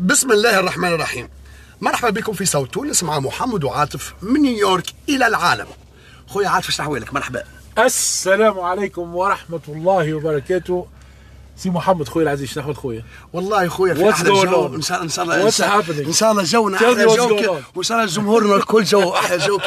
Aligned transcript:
بسم 0.00 0.32
الله 0.32 0.58
الرحمن 0.58 0.88
الرحيم. 0.88 1.28
مرحبا 1.80 2.10
بكم 2.10 2.32
في 2.32 2.44
صوت 2.44 2.74
تونس 2.74 3.02
مع 3.02 3.18
محمد 3.20 3.64
وعاطف 3.64 4.14
من 4.22 4.40
نيويورك 4.40 4.86
إلى 5.08 5.26
العالم. 5.26 5.66
خويا 6.26 6.48
عاطف 6.48 6.66
إيش 6.66 6.80
لك 6.80 7.14
مرحبا. 7.14 7.44
السلام 7.78 8.60
عليكم 8.60 9.14
ورحمة 9.14 9.60
الله 9.68 10.14
وبركاته. 10.14 10.86
سي 11.56 11.70
محمد 11.70 12.08
خويا 12.08 12.24
العزيز 12.24 12.48
شنو 12.48 12.62
احوال 12.62 12.76
خويا؟ 12.76 13.04
والله 13.32 13.68
خويا 13.68 13.94
في 13.94 14.10
أحلى 14.10 14.30
جو? 14.30 14.66
إن 14.66 14.82
شاء 14.82 15.02
إن 15.02 15.08
شاء 15.08 15.24
الله? 15.24 15.46
إن 16.06 16.12
شاء 16.12 16.30
الله 16.32 16.42
جونا 16.42 16.76
أحلى 16.76 17.06
جو. 17.06 17.58
وإن 17.74 17.82
شاء 17.82 17.98
الله 17.98 18.10
جمهورنا 18.10 18.56
الكل 18.56 18.84
جو. 18.84 19.14
أحلى 19.14 19.38
جو. 19.38 19.58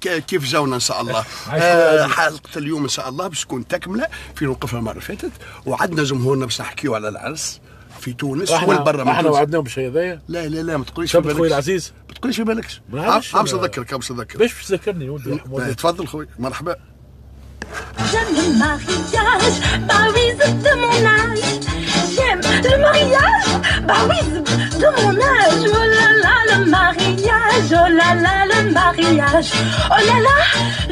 كيف 0.00 0.44
جونا 0.44 0.74
إن 0.74 0.80
شاء 0.80 1.00
الله؟ 1.00 1.24
آه،. 1.52 2.06
حلقة 2.06 2.50
اليوم 2.56 2.82
إن 2.82 2.88
شاء 2.88 3.08
الله 3.08 3.28
باش 3.28 3.44
تكون 3.44 3.68
تكملة 3.68 4.06
فين 4.34 4.46
وقفنا 4.46 4.78
المرة 4.78 4.92
اللي 4.92 5.02
فاتت. 5.02 5.32
وعندنا 5.66 6.04
جمهورنا 6.04 6.44
باش 6.44 6.60
نحكيو 6.60 6.94
على 6.94 7.08
العرس. 7.08 7.60
في 8.02 8.12
تونس 8.12 8.50
إحنا 8.50 8.68
والبرا 8.68 9.04
من 9.04 9.10
إحنا 9.10 9.30
وعدناهم 9.30 9.64
بالشيء 9.64 9.88
هذايا 9.88 10.20
لا 10.28 10.48
لا 10.48 10.62
لا 10.62 10.76
ما 10.76 10.84
تقوليش 10.84 11.12
في 11.12 11.18
شبت 11.18 11.26
خويا 11.26 11.38
بالك 11.38 11.52
العزيز 11.52 11.92
ما 12.08 12.14
تقوليش 12.14 12.36
في 12.36 12.44
بالكش 12.44 12.80
باش 12.88 13.34
أنا. 13.34 13.42
نذكرك 13.42 13.92
عم 13.92 14.00
باش 14.10 14.36
باش 14.36 14.66
تذكرني 14.66 15.18
تفضل 15.74 16.06
خويا 16.06 16.26
مرحبا 16.38 16.76
J'aime 18.12 18.34
le 18.38 18.58
mariage, 18.58 19.56
bah 19.88 20.04
oui, 20.14 20.24
c'est 20.38 20.62
de 20.66 20.72
mon 20.82 21.06
âge. 21.18 21.48
J'aime 22.14 22.40
le 22.68 22.74
mariage, 22.86 23.48
bah 23.88 24.00
oui, 24.08 24.16
c'est 24.20 24.78
de 24.82 24.88
mon 24.98 25.14
âge. 25.38 25.64
Oh 25.78 25.84
là 25.98 26.08
là, 26.24 26.34
le 26.50 26.66
mariage, 26.76 27.70
oh 27.70 27.88
là 27.98 28.14
là, 28.24 28.34
le 28.50 28.70
mariage. 28.78 29.50
Oh 29.94 30.00
là 30.08 30.18
là, 30.26 30.36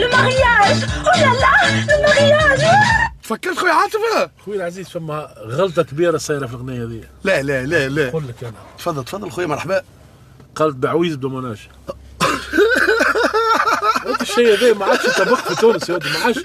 le 0.00 0.06
mariage, 0.16 0.80
oh 1.08 1.16
là 1.24 1.32
là, 1.44 1.54
le 1.90 1.96
mariage. 2.06 3.09
تفكرت 3.30 3.58
خويا 3.58 3.72
عاطف 3.72 4.30
خويا 4.44 4.56
العزيز 4.56 4.88
فما 4.88 5.34
غلطة 5.46 5.82
كبيرة 5.82 6.18
صايرة 6.18 6.46
في 6.46 6.54
الأغنية 6.54 6.84
هذه. 6.84 7.00
لا 7.24 7.42
لا 7.42 7.66
لا 7.66 7.88
لا. 7.88 8.06
نقول 8.08 8.28
لك 8.28 8.34
أنا. 8.44 8.52
تفضل 8.78 9.04
تفضل 9.04 9.30
خويا 9.30 9.46
مرحبا. 9.46 9.82
قالت 10.54 10.76
بعويزب 10.76 11.14
de 11.14 11.25
mon 11.25 11.42
âge 11.42 11.58
هذا 14.06 14.16
الشيء 14.20 14.54
هذا 14.58 14.74
ما 14.74 14.84
عادش 14.86 15.04
يطبق 15.04 15.34
في 15.34 15.54
تونس 15.54 15.88
يا 15.88 15.94
ولدي 15.94 16.08
ما 16.10 16.18
عادش. 16.24 16.44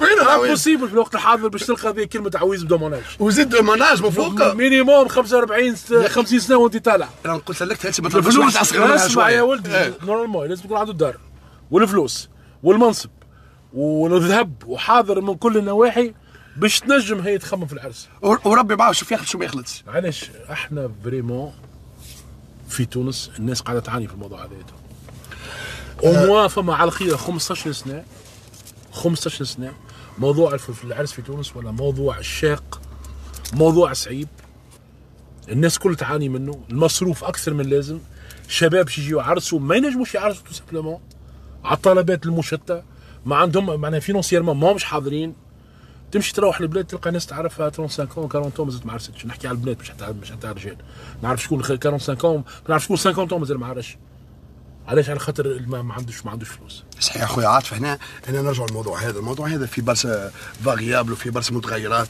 وين 0.00 0.20
impossible 0.28 0.86
في 0.88 0.92
الوقت 0.94 1.14
الحاضر 1.14 1.48
باش 1.48 1.64
تلقى 1.64 1.88
هذه 1.88 2.04
كلمة 2.04 2.30
عويزب 2.34 2.64
de 2.64 2.73
mon 2.73 2.88
âge 2.88 3.02
وزيد 3.20 3.56
mon 3.56 3.79
âge 3.79 4.02
من 4.02 4.10
فوق؟ 4.10 4.54
minimum 4.54 5.08
45 5.08 5.76
س- 5.76 5.92
50 5.92 6.38
سنة 6.38 6.56
وأنت 6.56 6.76
طالع. 6.76 7.08
أنا 7.26 7.36
قلت 7.36 7.62
لك 7.62 7.86
هاتي 7.86 8.02
ما 8.02 8.08
تلفلوش 8.08 8.56
اصغر 8.56 8.94
اسمع 8.94 9.30
يا. 9.30 9.42
ولدي. 9.42 9.76
إيه. 9.76 9.92
normal 10.06 10.48
لازم 10.48 10.64
يكون 10.64 10.76
عنده 10.76 10.92
الدار 10.92 11.16
والفلوس 11.70 12.28
والمنصب 12.62 13.10
والذهب 13.72 14.52
وحاضر 14.66 15.20
من 15.20 15.34
كل 15.34 15.56
النواحي. 15.56 16.14
باش 16.56 16.80
تنجم 16.80 17.20
هي 17.20 17.38
تخمم 17.38 17.66
في 17.66 17.72
العرس. 17.72 18.08
ور- 18.22 18.40
وربي 18.44 18.76
معاه 18.76 18.92
شوف 18.92 19.12
ياخذ 19.12 19.24
شو 19.24 19.38
ما 19.38 19.44
يخلطش 19.44 19.84
علاش؟ 19.88 20.30
إحنا 20.52 20.90
vraiment 21.04 21.52
في 22.68 22.84
تونس 22.84 23.30
الناس 23.38 23.60
قاعدة 23.60 23.80
تعاني 23.80 24.06
في 24.08 24.14
الموضوع 24.14 24.44
هذا. 24.44 24.50
أو 26.04 26.26
موا 26.26 26.48
فما 26.48 26.74
على 26.74 26.88
الخير 26.88 27.16
15 27.16 27.72
سنة 27.72 28.04
15 28.92 29.44
سنة 29.44 29.72
موضوع 30.18 30.56
في 30.56 30.84
العرس 30.84 31.12
في 31.12 31.22
تونس 31.22 31.56
ولا 31.56 31.70
موضوع 31.70 32.20
شاق 32.20 32.80
موضوع 33.52 33.92
صعيب. 33.92 34.28
الناس 35.48 35.78
كل 35.78 35.96
تعاني 35.96 36.28
منه 36.28 36.60
المصروف 36.70 37.24
أكثر 37.24 37.54
من 37.54 37.60
اللازم. 37.60 37.98
شباب 38.48 38.88
يجيو 38.88 39.18
يعرسوا 39.20 39.60
ما 39.60 39.76
ينجموش 39.76 40.14
يعرسوا 40.14 40.44
tout 40.44 40.52
simplement 40.54 41.00
على 41.64 41.76
الطلبات 41.76 42.26
المشتى 42.26 42.82
ما 43.26 43.36
عندهم 43.36 43.80
معناها 43.80 44.00
financièrement 44.00 44.56
ما 44.56 44.72
همش 44.72 44.84
حاضرين. 44.84 45.34
تمشي 46.16 46.32
تروح 46.32 46.60
البلاد 46.60 46.84
تلقى 46.84 47.10
ناس 47.10 47.26
تعرفها 47.26 47.70
35 47.70 48.24
40 48.24 48.52
مازالت 48.58 48.86
ما 48.86 48.92
عرستش 48.92 49.26
نحكي 49.26 49.48
على 49.48 49.54
البنات 49.54 49.80
مش 49.80 49.90
حتى 49.90 50.14
مش 50.22 50.30
حتى 50.32 50.46
على 50.46 50.56
الرجال. 50.56 50.76
نعرف 51.22 51.42
شكون 51.42 51.62
45 51.62 52.36
ما 52.36 52.42
نعرف 52.68 52.84
شكون 52.84 52.96
50 52.96 53.40
مازال 53.40 53.58
ما 53.58 53.66
عرسش. 53.66 53.96
علاش؟ 54.88 55.10
على 55.10 55.18
خاطر 55.18 55.62
ما 55.66 55.94
عندوش 55.94 56.24
ما 56.24 56.30
عندوش 56.30 56.48
فلوس. 56.48 56.84
صحيح 57.00 57.22
أخويا 57.22 57.48
عاطف 57.48 57.74
هنا 57.74 57.98
هنا 58.28 58.42
نرجع 58.42 58.64
للموضوع 58.64 58.98
هذا. 58.98 59.18
الموضوع 59.18 59.48
هذا 59.48 59.66
في 59.66 59.80
برشا 59.80 60.30
variables 60.64 61.12
وفي 61.12 61.30
برشا 61.30 61.54
متغيرات. 61.54 62.08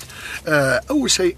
آه 0.48 0.82
أول 0.90 1.10
شيء 1.10 1.36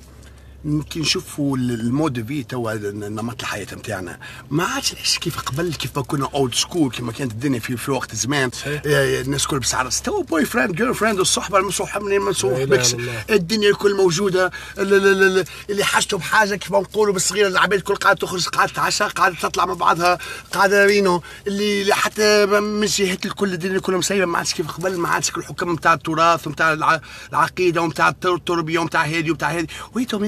كي 0.91 1.01
نشوفوا 1.01 1.57
المود 1.57 2.27
في 2.27 2.43
توا 2.43 2.73
نمط 2.93 3.41
الحياة 3.41 3.67
نتاعنا. 3.75 4.19
ما 4.51 4.65
عادش 4.65 4.93
العيش 4.93 5.19
كيف 5.19 5.39
قبل 5.39 5.75
كيف 5.75 5.97
ما 5.97 6.03
كنا 6.03 6.29
اولد 6.35 6.55
سكول 6.55 6.91
كيما 6.91 7.13
كانت 7.13 7.33
الدنيا 7.33 7.59
في 7.59 7.77
في 7.77 7.91
وقت 7.91 8.15
زمان. 8.15 8.51
آه، 8.67 9.21
الناس 9.21 9.47
كل 9.47 9.59
بس 9.59 10.03
تو 10.03 10.23
بوي 10.23 10.45
فريند 10.45 10.75
جيرل 10.77 10.95
فريند 10.95 11.19
والصحبه 11.19 11.59
المصوحه 11.59 12.01
منين 12.01 12.21
ما 12.21 12.31
نصوح 12.31 12.53
لا 12.53 12.57
إله 12.65 12.77
بكش. 12.77 12.95
إلا 12.95 13.01
الله. 13.03 13.25
الدنيا 13.31 13.71
الكل 13.71 13.97
موجودة. 13.97 14.51
ال- 14.79 14.95
ال- 14.95 15.39
ال- 15.39 15.45
اللي 15.71 15.85
حاجته 15.85 16.19
بحاجة 16.19 16.55
كيف 16.55 16.71
ما 16.73 16.81
نقولوا 16.81 17.13
بالصغيرة 17.15 17.49
العباد 17.49 17.79
الكل 17.79 17.95
قاعدة 17.95 18.19
تخرج 18.19 18.49
قاعدة 18.49 18.73
تتعشى 18.73 19.05
قاعدة 19.05 19.37
تطلع 19.43 19.67
مع 19.67 19.75
بعضها 19.75 20.19
قاعدة 20.53 20.85
رينو. 20.87 21.23
اللي 21.47 21.95
حتى 21.95 22.47
من 22.47 22.87
جهة 22.87 23.19
الكل 23.25 23.53
الدنيا 23.53 23.79
كلها 23.81 23.99
مسيبه 23.99 24.25
ما 24.25 24.39
عادش 24.39 24.55
كيف 24.55 24.71
قبل 24.71 24.97
ما 24.99 25.09
عادش 25.09 25.31
الحكم 25.37 25.73
نتاع 25.73 25.95
التراث 25.95 26.47
ونتاع 26.47 26.73
الع- 26.73 27.01
العقيدة 27.31 27.83
ونتاع 27.83 28.09
التربية 28.09 28.79
ونتاع 28.79 29.03
هذه 29.05 29.31
ونتاع 29.31 29.51
هذه 29.51 29.67
وهي 29.95 30.05
تو 30.05 30.19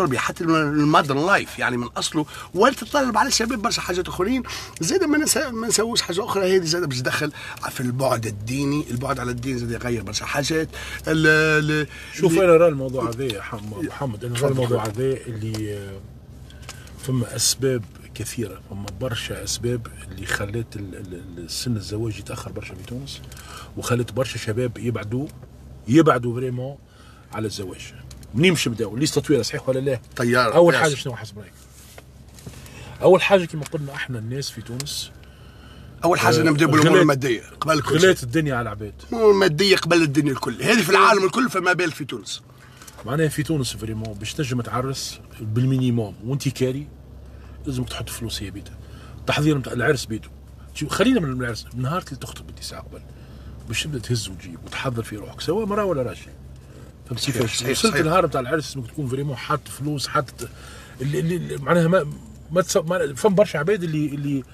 التربيه 0.00 0.18
حتى 0.18 0.44
ال 0.44 0.56
modern 0.56 1.26
life 1.26 1.58
يعني 1.58 1.76
من 1.76 1.86
أصله 1.86 2.26
وتتطلب 2.54 3.16
على 3.18 3.28
الشباب 3.28 3.62
برشا 3.62 3.82
حاجات 3.82 4.08
آخرين. 4.08 4.42
زاد 4.80 5.04
ما 5.04 5.26
ما 5.50 5.68
نسووش 5.68 6.02
حاجة 6.02 6.24
أخرى 6.24 6.56
هذه 6.56 6.64
زاد 6.64 6.88
باش 6.88 6.98
تدخل 6.98 7.32
في 7.70 7.80
البعد 7.80 8.26
الديني. 8.26 8.84
البعد 8.90 9.20
على 9.20 9.30
الدين 9.30 9.58
زاد 9.58 9.70
يغير 9.70 10.02
برشا 10.02 10.24
حاجات. 10.26 10.68
ال- 11.08 11.86
شوف 12.14 12.32
أنا 12.32 12.56
راه 12.56 12.68
الموضوع 12.68 13.08
هذا 13.08 13.38
محمد. 13.88 14.24
أنا 14.24 14.38
راه. 14.40 14.48
الموضوع 14.48 14.86
هذا 14.86 15.16
اللي 15.26 15.90
فما 16.98 17.36
أسباب 17.36 17.82
كثيرة. 18.14 18.60
فما 18.70 18.86
برشا 19.00 19.44
أسباب 19.44 19.86
اللي 20.10 20.26
خلت 20.26 20.80
سن 21.46 21.76
الزواج 21.76 22.18
يتأخر 22.18 22.52
برشا 22.52 22.74
في 22.74 22.82
تونس 22.86 23.20
وخلت 23.76 24.12
برشا 24.12 24.38
شباب 24.38 24.78
يبعدوا 24.78 25.26
يبعدوا 25.88 26.34
vraiment 26.34 26.76
على 27.32 27.46
الزواج. 27.46 27.94
منين 28.34 28.52
باش 28.52 28.68
نبداو 28.68 28.96
liste 28.96 29.18
طويله 29.18 29.42
صحيح 29.42 29.68
ولا 29.68 29.78
لا؟ 29.78 30.00
طيارة. 30.16 30.54
أول. 30.54 30.76
حاجة 30.76 30.94
شنو 30.94 31.16
حسب 31.16 31.38
رايك؟ 31.38 31.52
أول 33.02 33.22
حاجة 33.22 33.44
كما 33.44 33.64
قلنا 33.64 33.94
إحنا 33.94 34.18
الناس 34.18 34.50
في 34.50 34.62
تونس 34.62 35.10
أول 36.04 36.20
حاجة 36.20 36.42
نبدأ 36.42 36.66
بالأمور 36.66 37.00
المادية 37.00 37.42
قبل 37.60 37.82
كل 37.82 38.00
شيء. 38.00 38.16
الدنيا 38.22 38.54
على 38.54 38.62
العباد. 38.62 38.94
الأمور 39.12 39.30
المادية 39.30 39.76
قبل 39.76 40.02
الدنيا 40.02 40.32
الكل. 40.32 40.62
هذه 40.62 40.82
في 40.82 40.90
العالم 40.90 41.24
الكل 41.24 41.50
فما 41.50 41.72
بالك 41.72 41.94
في 41.94 42.04
تونس. 42.04 42.42
معناها 43.06 43.28
في 43.28 43.42
تونس 43.42 43.76
vraiment 43.76 44.14
باش 44.14 44.34
تنجم 44.34 44.60
تعرس 44.60 45.20
بال 45.40 45.55
minimum. 45.55 46.14
وأنت 46.24 46.48
كاري 46.48 46.88
لازمك 47.66 47.88
تحط 47.88 48.08
فلوس 48.08 48.42
هي 48.42 48.50
بيتها. 48.50 48.74
تحضير 49.26 49.58
نتاع 49.58 49.72
العرس 49.72 50.04
بيته 50.04 50.28
خلينا 50.88 51.20
من 51.20 51.32
العرس. 51.42 51.66
من 51.74 51.82
نهار 51.82 52.02
اللي 52.02 52.16
تخطب 52.16 52.48
انت 52.48 52.62
ساعه 52.62 52.82
قبل 52.82 53.00
باش 53.68 53.82
تبدأ 53.82 53.98
تهز 53.98 54.28
وتجيب 54.28 54.58
وتحضر 54.64 55.02
في 55.02 55.16
روحك 55.16 55.40
سواء 55.40 55.66
مراه 55.66 55.84
ولا 55.84 56.02
راجل. 56.02 56.20
فهمت 57.10 57.24
كيفاش 57.24 57.62
وصلت. 57.62 57.96
النهار 57.96 58.26
نتاع 58.26 58.40
العرس 58.40 58.76
لازمك 58.76 58.90
تكون 58.90 59.08
vraiment 59.08 59.36
حاط 59.36 59.68
فلوس 59.68 60.08
حاط 60.08 60.24
اللي, 61.00 61.20
اللي 61.20 61.56
معناها 61.56 61.88
ما 61.88 62.06
ما, 62.50 62.62
تص... 62.62 62.76
ما 62.76 63.14
فهم 63.14 63.34
برشا 63.34 63.58
عباد 63.58 63.82
اللي 63.82 64.06
اللي 64.06 64.44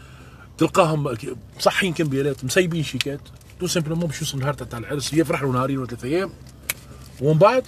تلقاهم 0.59 1.17
مصحين 1.59 1.95
كمبيالات 1.95 2.45
مسيبين 2.45 2.83
شيكات. 2.83 3.21
tout 3.61 3.67
simplement 3.67 4.07
باش 4.07 4.21
يوصل 4.21 4.39
النهار 4.39 4.55
تاع 4.55 4.79
العرس 4.79 5.13
يفرح 5.15 5.43
له 5.43 5.53
نهارين 5.53 5.79
ولا 5.79 5.87
ثلاث 5.87 6.05
أيام. 6.05 6.31
ومن 7.21 7.39
بعد 7.39 7.65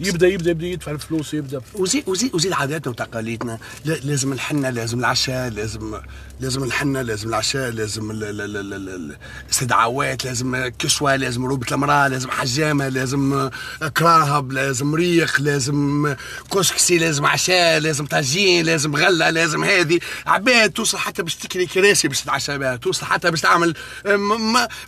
يبدا 0.00 0.28
يبدا 0.28 0.50
يبدأ 0.50 0.66
يدفع 0.66 0.92
الفلوس 0.92 1.34
يبدا 1.34 1.60
وزيد 1.74 2.08
وزيد 2.08 2.34
وزيد 2.34 2.52
عاداتنا 2.52 2.88
وتقاليدنا. 2.90 3.58
لا- 3.84 3.94
لازم 4.04 4.32
الحنة 4.32 4.70
لازم 4.70 4.98
العشاء 4.98 5.48
لازم 5.50 6.00
لازم 6.40 6.64
الحنة 6.64 7.02
لازم 7.02 7.28
العشاء 7.28 7.70
لازم 7.70 8.10
ال- 8.10 8.24
ال- 8.24 8.40
ال- 8.40 8.56
ال- 8.56 8.72
ال- 8.88 9.16
الاستدعاوات 9.46 10.24
لازم 10.24 10.68
كسوة 10.78 11.16
لازم 11.16 11.46
روبة 11.46 11.66
المرأة 11.72 12.08
لازم 12.08 12.30
حجامة 12.30 12.88
لازم 12.88 13.50
كراهب 13.96 14.52
لازم 14.52 14.94
ريق 14.94 15.40
لازم 15.40 16.14
كسكسي 16.54 16.98
لازم 16.98 17.26
عشاء 17.26 17.78
لازم 17.80 18.06
طاجين 18.06 18.64
لازم 18.66 18.96
غلة 18.96 19.30
لازم 19.30 19.64
هذه 19.64 20.00
عباد 20.26 20.70
توصل 20.70 20.98
حتى 20.98 21.22
باش 21.22 21.34
تكري 21.36 21.66
كراسي 21.66 22.08
باش 22.08 22.20
تتعشى 22.20 22.58
بها 22.58 22.76
توصل 22.76 23.06
حتى 23.06 23.30
باش 23.30 23.40
تعمل 23.40 23.74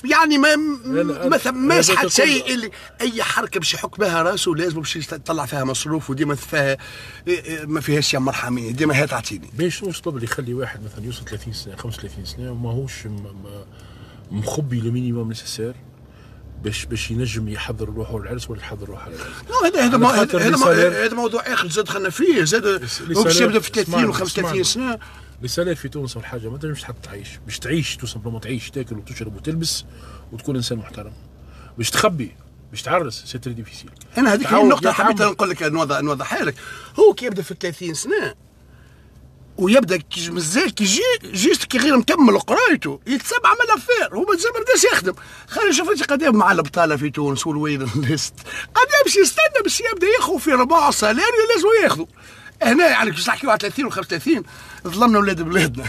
يعني 0.04 0.38
ما 0.38 0.56
ما 1.28 1.36
ثماش 1.38 1.90
حتى 1.90 2.10
شيء 2.10 2.54
اللي 2.54 2.70
أي 3.00 3.22
حركة 3.22 3.60
باش 3.60 3.74
يحك 3.74 3.98
بها 3.98 4.22
راسه 4.22 4.50
لازم 4.54 4.80
باش 4.80 4.93
يطلع 4.96 5.46
فيها 5.46 5.64
مصروف 5.64 6.10
وديما 6.10 6.34
فيها 6.34 6.76
ما 7.64 7.80
فيهاش 7.80 8.14
يا 8.14 8.18
مرحمين 8.18 8.76
ديما 8.76 8.96
هي 8.96 9.06
تعطيني. 9.06 9.50
باش 9.58 9.78
شنو 9.78 9.90
السبب 9.90 10.14
اللي 10.16 10.24
يخلي 10.24 10.54
واحد 10.54 10.80
مثلا 10.84 11.04
يوصل 11.04 11.24
30 11.24 11.52
سنة 11.52 11.76
35 11.76 12.24
سنة 12.24 12.50
وماهوش 12.52 12.92
مخبي 14.30 14.80
le 14.80 14.92
minimum 14.92 15.28
nécessaire 15.28 15.74
باش 16.62 16.84
باش 16.84 17.10
ينجم 17.10 17.48
يحضر 17.48 17.88
روحه 17.88 18.18
للعرس 18.18 18.50
ولا 18.50 18.60
يحضر 18.60 18.88
روحه 18.88 19.10
للعرس 19.10 19.26
هذا 19.64 19.86
هذا 19.86 21.04
هذا 21.06 21.14
موضوع 21.14 21.40
آخر 21.40 21.68
زاد 21.68 21.84
دخلنا 21.84 22.10
فيه 22.10 22.44
زاد 22.44 22.80
باش 23.08 23.40
يبدأ 23.40 23.60
في 23.60 23.70
30 23.70 24.04
و 24.04 24.12
35 24.12 24.62
سنة. 24.62 24.98
رسالة 25.44 25.74
في 25.74 25.88
تونس 25.88 26.16
اول 26.16 26.24
حاجة 26.26 26.48
ما 26.48 26.58
تنجمش 26.58 26.84
حتى 26.84 26.98
تعيش 27.02 27.28
باش 27.44 27.58
تعيش 27.58 27.96
tout 27.96 28.06
simplement 28.06 28.40
تعيش 28.40 28.70
تاكل 28.70 28.96
وتشرب 28.96 29.36
وتلبس 29.36 29.84
وتكون 30.32 30.56
إنسان 30.56 30.78
محترم. 30.78 31.12
باش 31.78 31.90
تخبي 31.90 32.36
باش 32.74 32.82
تعرس 32.82 33.24
c'est 33.26 33.38
très 33.38 33.54
difficile. 33.54 33.90
أنا 34.18 34.32
هذيك 34.32 34.46
هي 34.46 34.62
النقطة. 34.62 34.92
حبيت 34.92 35.22
نقول 35.22 35.50
لك 35.50 35.62
نوضح 35.62 36.00
نوضحها 36.00 36.44
لك 36.44 36.54
هو 36.98 37.14
كي 37.14 37.26
يبدا 37.26 37.42
في 37.42 37.54
30 37.60 37.94
سنة 37.94 38.34
ويبدأ 39.58 39.96
كي 39.96 40.30
مازال 40.30 40.74
كي 40.74 40.84
يجي 40.84 41.02
juste 41.32 41.64
كي 41.64 41.78
غير 41.78 41.96
مكمل 41.96 42.38
قرايته. 42.38 43.00
يتسبع 43.06 43.48
عمل 43.48 43.70
affaire 43.76 44.18
هو 44.18 44.24
مازال 44.24 44.52
ما 44.52 44.60
بداش 44.60 44.84
يخدم. 44.92 45.14
خلينا 45.48 45.70
نشوف 45.70 45.90
انت 45.90 46.02
قدام 46.02 46.36
مع 46.36 46.52
البطاله 46.52 46.96
في 46.96 47.10
تونس 47.10 47.46
وال 47.46 47.56
waiting 47.56 47.90
list 47.96 48.34
قدام 48.74 49.02
باش 49.04 49.16
يستنى 49.16 49.62
باش 49.62 49.80
يبدأ 49.80 50.06
ياخذ 50.06 50.38
في 50.38 50.50
ربع 50.50 50.90
salaire 50.90 51.46
لازم 51.54 51.68
ياخذوا. 51.82 52.06
هنا 52.62 52.88
يعني 52.88 53.10
باش 53.10 53.28
نحكيو 53.28 53.50
على 53.50 53.58
30 53.58 53.84
و 53.84 53.90
35 53.90 54.42
ظلمنا 54.88 55.18
ولاد 55.18 55.42
بلادنا. 55.42 55.84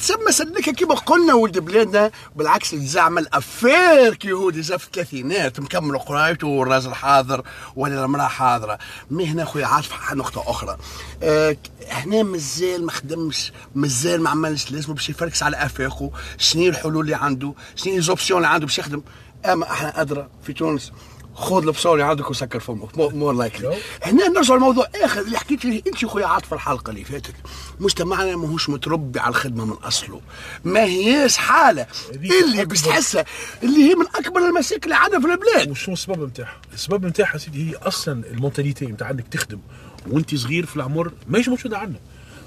تسمى 0.00 0.32
سلكها 0.32 0.72
كيما 0.72 0.94
قلنا 0.94 1.34
ولد 1.34 1.58
بلادنا 1.58 2.10
بالعكس 2.36 2.70
تزعمل 2.70 3.28
affaire 3.32 4.14
كي 4.14 4.32
هو 4.32 4.50
déjà 4.50 4.76
في 4.76 4.86
الثلاثينات 4.86 5.60
مكمل 5.60 5.98
قرايته 5.98 6.46
والراجل 6.46 6.94
حاضر 6.94 7.42
ولا 7.76 8.04
المرأة 8.04 8.28
حاضرة. 8.28 8.78
mais 9.10 9.26
هنا 9.26 9.44
خويا 9.44 9.66
عاطف 9.66 10.12
نقطة 10.12 10.50
أخرى. 10.50 10.76
آه 11.22 11.56
هنا 11.88 12.22
مازال 12.22 12.86
ما 12.86 12.92
خدمش 12.92 13.52
مازال 13.74 14.22
ما 14.22 14.30
عملش 14.30 14.70
لازم 14.70 14.94
باش 14.94 15.08
يفركس 15.08 15.42
على 15.42 15.56
أفاقه. 15.56 16.10
شنو 16.38 16.66
الحلول 16.68 17.04
اللي 17.04 17.14
عنده؟ 17.16 17.54
شنو 17.76 17.94
les 17.94 18.07
options 18.07 18.38
اللي 18.38 18.48
عنده 18.48 18.66
باش 18.66 18.78
يخدم؟ 18.78 19.02
أما 19.44 19.70
أحنا 19.70 20.00
أدرى 20.00 20.28
في 20.42 20.52
تونس. 20.52 20.92
خذ 21.34 21.66
البصور 21.66 21.92
اللي 21.92 22.04
عندك 22.04 22.30
وسكر 22.30 22.60
فمك 22.60 22.98
more 22.98 23.32
likely 23.32 23.76
هنا 24.02 24.28
نرجع 24.28 24.54
لموضوع 24.54 24.86
آخر 24.94 25.20
اللي 25.20 25.38
حكيت 25.38 25.60
فيه. 25.60 25.82
انت 25.86 26.04
خويا 26.04 26.26
عاطف 26.26 26.54
الحلقة 26.54 26.90
اللي 26.90 27.04
فاتت. 27.04 27.34
مجتمعنا 27.80 28.36
ماهوش 28.36 28.68
متربي 28.68 29.20
على 29.20 29.28
الخدمة 29.28 29.64
من 29.64 29.72
أصله. 29.72 30.20
ما 30.64 30.84
هياش 30.84 31.36
حالة. 31.36 31.86
اللي 32.14 32.64
باش 32.64 32.82
تحسها 32.82 33.24
اللي 33.62 33.90
هي 33.90 33.94
من 33.94 34.06
أكبر 34.14 34.40
المشاكل 34.40 34.84
اللي 34.84 34.96
عندنا 34.96 35.20
في 35.20 35.26
البلاد. 35.26 35.70
وشنو 35.70 35.94
السبب 35.94 36.28
نتاعها؟ 36.28 36.60
السبب 36.74 37.06
نتاعها 37.06 37.38
سيدي 37.38 37.70
هي 37.70 37.76
أصلا 37.76 38.24
ال 38.30 38.36
mentalité 38.36 38.86
نتاع 38.86 39.10
إنك 39.10 39.28
تخدم. 39.28 39.60
وأنت 40.06 40.34
صغير 40.34 40.66
في 40.66 40.76
العمر 40.76 41.12
ماهيش 41.28 41.48
موجودة 41.48 41.78
عندنا 41.78 41.98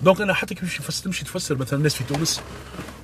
donc 0.04 0.22
أنا 0.22 0.34
حتى 0.34 0.56
كيفاش 0.56 1.02
تمشي 1.02 1.26
تفسر 1.26 1.58
مثلا 1.58 1.80
الناس 1.80 1.96
في 1.96 2.04
تونس. 2.04 2.42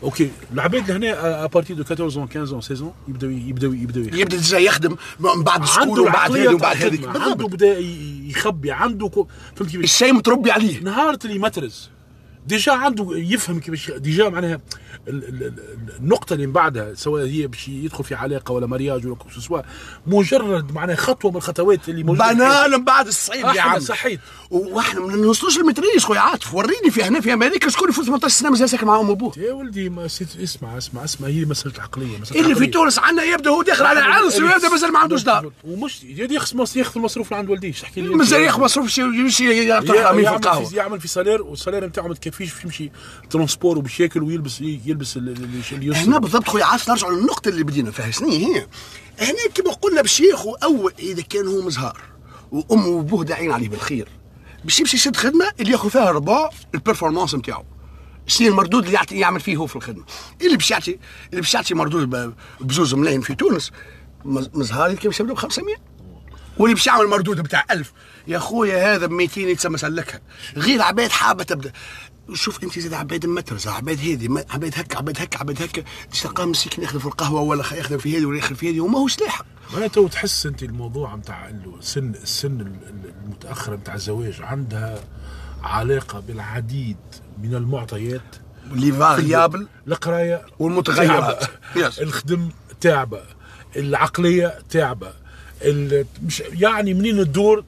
OK 0.03 0.31
العباد 0.53 0.91
هنا 0.91 1.43
à 1.43 1.47
partir 1.47 1.73
de 1.73 1.83
14 1.83 2.27
15 2.27 2.61
16 2.61 2.93
يبداو 3.07 3.29
يبداو 3.29 3.73
يبداو 3.73 4.03
يخدموا. 4.03 4.21
يبدأ 4.21 4.37
déjà 4.37 4.57
يخدم 4.57 4.95
من 5.19 5.43
بعد 5.43 5.63
ال 5.63 5.68
school 5.68 5.99
ومن 5.99 6.11
بعد 6.11 6.31
هذه 6.31 6.47
وبعد 6.47 6.77
تاع 6.77 6.87
هذيك. 6.87 7.07
عنده 7.07 7.47
بدأ 7.47 7.77
يخبي 8.29 8.71
عنده. 8.71 9.09
فهمت 9.55 9.71
كيفاش؟ 9.71 9.83
الشيء 9.83 10.13
متربي 10.13 10.51
عليه. 10.51 10.79
نهار 10.79 11.17
اللي 11.25 11.35
يمترز 11.35 11.89
ديجا 12.49 12.71
عنده 12.71 13.07
يفهم 13.17 13.59
كيفاش 13.59 13.91
ديجا 13.91 14.29
معناها 14.29 14.59
ال- 15.07 15.23
ال- 15.29 15.43
ال- 15.43 15.53
النقطة 15.99 16.33
اللي 16.33 16.47
من 16.47 16.53
بعدها 16.53 16.93
سواء 16.93 17.25
هي 17.25 17.47
باش 17.47 17.67
يدخل 17.67 18.03
في 18.03 18.15
علاقة 18.15 18.51
ولا 18.51 18.67
مرياج 18.67 19.05
ولا 19.05 19.15
كو 19.15 19.29
سوا 19.29 19.61
مجرد 20.07 20.71
معناها 20.73 20.95
خطوة 20.95 21.31
من 21.31 21.37
الخطوات 21.37 21.89
اللي 21.89 22.03
موجودة. 22.03 22.33
بنان 22.33 22.71
من 22.71 22.83
بعد 22.83 23.07
الصعيب 23.07 23.45
يا 23.55 23.61
عم 23.61 23.79
صحيت. 23.79 24.19
وإحنا 24.51 24.99
ما 25.01 25.15
نوصلوش 25.15 25.57
للمتريس 25.57 26.03
خويا 26.03 26.19
عاطف 26.19 26.53
وريني 26.55 26.91
في 26.91 27.03
هنا 27.03 27.21
في 27.21 27.33
أمريكا 27.33 27.69
شكون 27.69 27.91
في 27.91 28.03
18 28.03 28.27
سنه 28.35 28.49
مازال 28.49 28.69
ساكن 28.69 28.87
مع 28.87 28.99
ام 28.99 29.09
وابوه 29.09 29.33
يا 29.37 29.53
ولدي 29.53 29.89
ما 29.89 30.07
سيت 30.07 30.27
اسمع 30.43 30.77
اسمع 30.77 31.03
اسمع 31.03 31.27
هي 31.27 31.45
مسألة 31.45 31.73
عقلية 31.79 32.17
مسألة 32.17 32.41
اللي 32.41 32.55
في. 32.55 32.67
تونس 32.67 32.99
عندنا 32.99 33.23
يبدأ 33.23 33.49
هو 33.49 33.61
داخل 33.61 33.85
على 33.85 33.99
عرس 33.99 34.35
ويبدا 34.39 34.69
مازال 34.69 34.91
ما 34.93 34.99
عندوش 34.99 35.23
دار 35.23 35.51
ومش 35.63 36.03
يخص 36.03 36.75
ياخذ 36.77 36.91
المصروف 36.95 37.27
اللي 37.27 37.37
عند 37.39 37.49
والديه 37.49 37.71
تحكي 37.71 38.01
لي 38.01 38.09
مازال 38.15 38.41
ياخذ 38.41 38.61
مصروف 38.61 38.87
شي 38.89 39.01
يمشي 39.01 39.73
حرامي 39.73 39.87
في 39.91 39.95
يعمل 39.95 40.27
القهوة 40.27 40.73
يعمل 40.75 40.99
في 41.01 41.07
salaire 41.07 41.41
وال 41.41 41.51
salaire 41.51 41.85
نتاعو 41.85 42.07
ما 42.07 42.13
باش 42.39 42.63
يمشي 42.65 42.91
transport 43.29 43.77
وباش 43.77 43.99
ياكل 43.99 44.23
ويلبس 44.23 44.61
يلبس 44.61 45.17
ال- 45.17 45.29
ال- 45.29 45.61
اللي 45.71 45.85
يوصل 45.85 45.99
هنا 45.99 46.17
بالضبط 46.17 46.47
خويا 46.47 46.65
عاطف 46.65 46.89
نرجعوا 46.89 47.13
للنقطة 47.13 47.49
اللي 47.49 47.63
بدينا 47.63 47.91
فيها. 47.91 48.11
شنو 48.11 48.29
هي؟ 48.29 48.67
هنا 49.19 49.37
كما 49.55 49.71
قلنا 49.73 50.01
باش 50.01 50.19
ياخذ 50.19 50.49
اول 50.63 50.93
إذا 50.99 51.21
كان 51.21 51.47
هو 51.47 51.61
مزهار 51.61 51.97
وامه 52.51 52.87
وأبوه 52.87 53.23
داعين 53.23 53.51
عليه 53.51 53.69
بالخير 53.69 54.07
باش 54.63 54.79
يمشي 54.79 54.97
يشد 54.97 55.15
خدمة 55.15 55.45
اللي 55.59 55.71
ياخذ 55.71 55.89
فيها 55.89 56.11
ربع 56.11 56.49
ال 56.75 56.80
performance 56.80 57.35
نتاعو. 57.35 57.65
شنو 58.27 58.47
المردود 58.47 58.83
اللي 58.83 58.95
يعطي 58.95 59.15
يعمل 59.19 59.39
فيه 59.39 59.57
هو 59.57 59.67
في 59.67 59.75
الخدمة؟ 59.75 60.03
اللي 60.41 60.57
باش 60.57 60.71
يعطي 60.71 60.99
اللي 61.29 61.41
باش 61.41 61.53
يعطي 61.53 61.73
مردود 61.73 62.33
بزوز 62.61 62.93
ملايين 62.93 63.21
في 63.21 63.35
تونس 63.35 63.71
مز- 64.25 64.49
مزهار 64.53 64.89
يمكن 64.91 65.09
باش 65.09 65.21
ب 65.21 65.33
500 65.33 65.75
واللي 66.57 66.75
باش 66.75 66.87
يعمل 66.87 67.07
مردود 67.07 67.41
بتاع 67.41 67.65
1000 67.71 67.93
يا 68.27 68.39
خويا 68.39 68.95
هذا 68.95 69.05
ب 69.05 69.11
200 69.11 69.41
يتسمى 69.41 69.77
سلكها. 69.77 70.21
غير 70.57 70.81
عباد 70.81 71.09
حابة 71.09 71.43
تبدأ. 71.43 71.71
شوف 72.33 72.63
انت 72.63 72.79
زاد 72.79 72.93
عباد 72.93 73.25
مترزه 73.25 73.71
عباد 73.71 73.99
هذه 73.99 74.27
ما- 74.27 74.45
عباد 74.49 74.73
هكا 74.75 74.97
عباد 74.97 75.21
هكا 75.21 75.39
عباد 75.39 75.61
هكا. 75.61 75.83
تلقاه 76.21 76.45
مسكين 76.45 76.83
يخدم 76.83 76.99
في 76.99 77.05
القهوة 77.05 77.41
ولا 77.41 77.63
يخدم 77.73 77.97
في 77.97 78.17
هذه 78.17 78.25
ولا 78.25 78.37
يخدم 78.37 78.55
في 78.55 78.69
هذه 78.69 78.79
وماهوش 78.79 79.19
لاحق. 79.19 79.45
معناتها 79.73 80.07
تحس 80.07 80.45
انت 80.45 80.63
الموضوع 80.63 81.15
نتاع 81.15 81.49
السن 81.49 82.61
ال- 82.61 82.61
ال- 82.61 83.13
المتاخره 83.23 83.75
نتاع 83.75 83.93
الزواج 83.95 84.41
عندها 84.41 85.03
علاقة 85.63 86.19
بالعديد 86.19 86.97
من 87.43 87.55
المعطيات. 87.55 88.35
اللي 88.71 88.91
variables 88.91 89.67
القراية 89.87 90.45
والمتغيرات. 90.59 91.43
الخدم 92.01 92.49
تعبة. 92.81 93.21
العقلية 93.75 94.59
تعبة. 94.69 95.13
مش 96.23 96.39
يعني 96.51 96.93
منين 96.93 97.19
الدور 97.19 97.63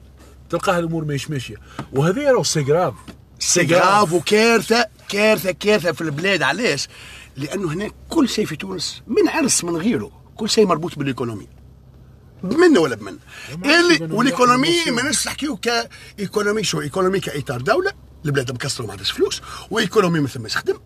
تلقاها 0.50 0.78
الأمور 0.78 1.04
ماهيش 1.04 1.30
ماشية. 1.30 1.56
وهذا 1.92 2.30
راهو 2.32 2.42
c'est 2.42 2.62
grave 2.62 2.94
c'est 3.42 3.77
grave 3.77 4.12
وكارثه 4.12 4.86
كارثة 5.08 5.50
كارثة 5.50 5.92
في 5.92 6.00
البلاد. 6.00 6.42
علاش؟ 6.42 6.88
لأنه 7.36 7.72
هناك 7.72 7.94
كل 8.08 8.28
شيء 8.28 8.46
في 8.46 8.56
تونس 8.56 9.02
من 9.06 9.28
عرس 9.28 9.64
من 9.64 9.76
غيره. 9.76 10.10
كل 10.36 10.50
شيء 10.50 10.66
مربوط 10.66 10.98
بال 10.98 11.07
économie. 11.07 11.48
بمنا 12.42 12.80
ولا 12.80 12.96
بمنا 12.96 13.18
ما 13.56 13.80
اللي 13.80 14.14
وال 14.14 14.27
économie. 14.27 14.84
ما 14.86 15.10
نحكيو. 15.26 15.56
ك 15.56 15.68
économie 15.68 16.64
شو 16.64 16.80
économie 16.80 17.20
كإطار 17.20 17.60
دولة. 17.60 17.92
البلاد 18.24 18.52
مكسره 18.52 18.86
ما 18.86 18.90
عندهاش 18.90 19.10
فلوس 19.10 19.42
و 19.70 19.76
économie 19.76 20.20
ما 20.20 20.28
ثماش 20.28 20.56
خدم. 20.56 20.78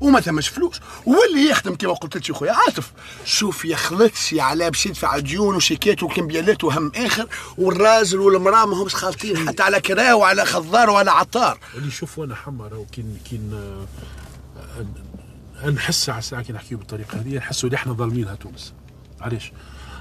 وما 0.00 0.20
ثماش 0.20 0.48
فلوس. 0.48 0.80
واللي 1.06 1.50
يخدم 1.50 1.74
كما 1.74 1.92
قلت 1.92 2.16
لك 2.16 2.28
يا 2.28 2.34
خويا 2.34 2.52
عاطف. 2.52 2.92
شوف 3.24 3.64
يخلطش 3.64 4.34
على 4.34 4.70
باش 4.70 4.86
يدفع 4.86 5.18
ديون 5.18 5.54
وشيكات 5.54 6.02
وكمبيالات 6.02 6.64
وهم 6.64 6.92
آخر 6.96 7.28
والراجل 7.58 8.18
والمرأة 8.18 8.66
ما 8.66 8.76
همش 8.82 8.94
خالطين 8.94 9.48
حتى 9.48 9.62
على 9.62 9.80
كراه 9.80 10.16
وعلى 10.16 10.44
خضار 10.44 10.90
وعلى 10.90 11.10
عطار. 11.10 11.58
اللي 11.74 11.90
شوف 11.90 12.18
وأنا 12.18 12.34
حمر 12.34 12.72
راهو 12.72 12.84
كين 13.24 13.50
آه، 15.64 15.70
نحس 15.70 16.08
على 16.08 16.18
الساعة 16.18 16.42
كي 16.42 16.52
نحكيو 16.52 16.78
بالطريقة 16.78 17.20
هذه 17.20 17.36
نحسوا 17.36 17.68
اللي 17.68 17.76
إحنا 17.76 17.92
ظالمينها 17.92 18.34
تونس 18.34 18.74
علاش؟ 19.20 19.52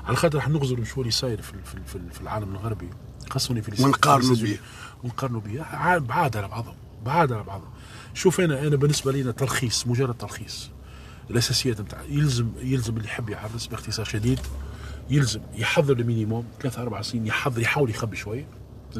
على 0.06 0.16
خاطر 0.16 0.38
راح 0.38 0.50
نغزروا 0.50 0.86
شو 0.86 1.02
اللي 1.02 1.12
صاير 1.12 1.42
في 1.42 1.52
في 1.52 1.78
في, 1.88 2.00
في 2.14 2.22
العالم 2.22 2.56
الغربي 2.56 2.90
خاصني 3.30 3.62
في 3.62 3.84
ونقارنوا 3.84 4.36
بيه. 4.36 4.62
ونقارنوا 5.04 5.42
به 5.42 5.66
بعاد 5.98 6.38
على 6.38 6.48
بعضهم 6.48 6.76
بعاد 7.06 7.32
على 7.32 7.44
بعضهم 7.44 7.70
شوف 8.18 8.42
أنا 8.42 8.68
أنا 8.68 8.76
بالنسبة 8.76 9.12
لي 9.12 9.34
تلخيص 9.34 9.88
مجرد 9.88 10.14
تلخيص. 10.14 10.70
الأساسيات 11.30 11.82
نتاع 11.82 12.02
يلزم 12.10 12.50
يلزم 12.62 12.98
اللي 12.98 13.08
يحب 13.08 13.30
يعرس 13.30 13.68
باختصار 13.68 14.06
شديد. 14.06 14.40
يلزم 15.10 15.42
يحضر 15.54 16.00
ال 16.00 16.06
minimum 16.06 16.46
ثلاثة 16.62 16.82
أربع 16.82 17.02
سنين 17.02 17.28
يحضر 17.28 17.62
يحاول 17.62 17.90
يخبي 17.90 18.16
شوية 18.16 18.48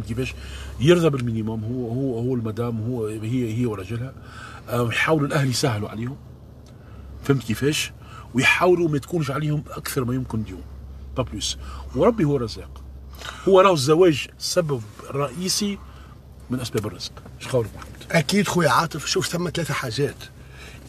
كيفاش؟ 0.08 0.36
يرضى 0.80 1.10
بال 1.10 1.22
minimum 1.22 1.64
هو 1.64 1.92
هو 1.92 2.20
هو 2.20 2.36
المدام 2.36 2.82
هو 2.82 3.08
هي 3.08 3.58
هي 3.58 3.66
ورجلها. 3.66 4.14
آه، 4.70 4.88
يحاولوا 4.88 5.28
الأهل 5.28 5.50
يسهلوا 5.50 5.90
عليهم. 5.90 6.18
فهمت 7.24 7.44
كيفاش؟ 7.44 7.92
ويحاولوا 8.34 8.90
ما 8.90 8.98
تكونش 8.98 9.32
عليهم 9.32 9.64
أكثر 9.70 10.06
ما 10.06 10.14
يمكن 10.14 10.44
ديون 10.44 10.64
با 11.18 11.24
بلوس. 11.24 11.58
وربي 11.96 12.24
هو 12.24 12.36
الرزاق. 12.36 12.84
هو 13.48 13.62
راهو 13.62 13.74
الزواج 13.74 14.28
سبب 14.38 14.82
رئيسي 15.12 15.78
من 16.50 16.60
أسباب 16.60 16.88
الرزق. 16.88 17.12
إيش 17.40 17.48
محمد؟ 17.48 17.97
أكيد 18.12 18.48
خويا 18.48 18.70
عاطف 18.70 19.06
شوف 19.06 19.28
ثم 19.28 19.50
ثلاثة 19.50 19.74
حاجات 19.74 20.16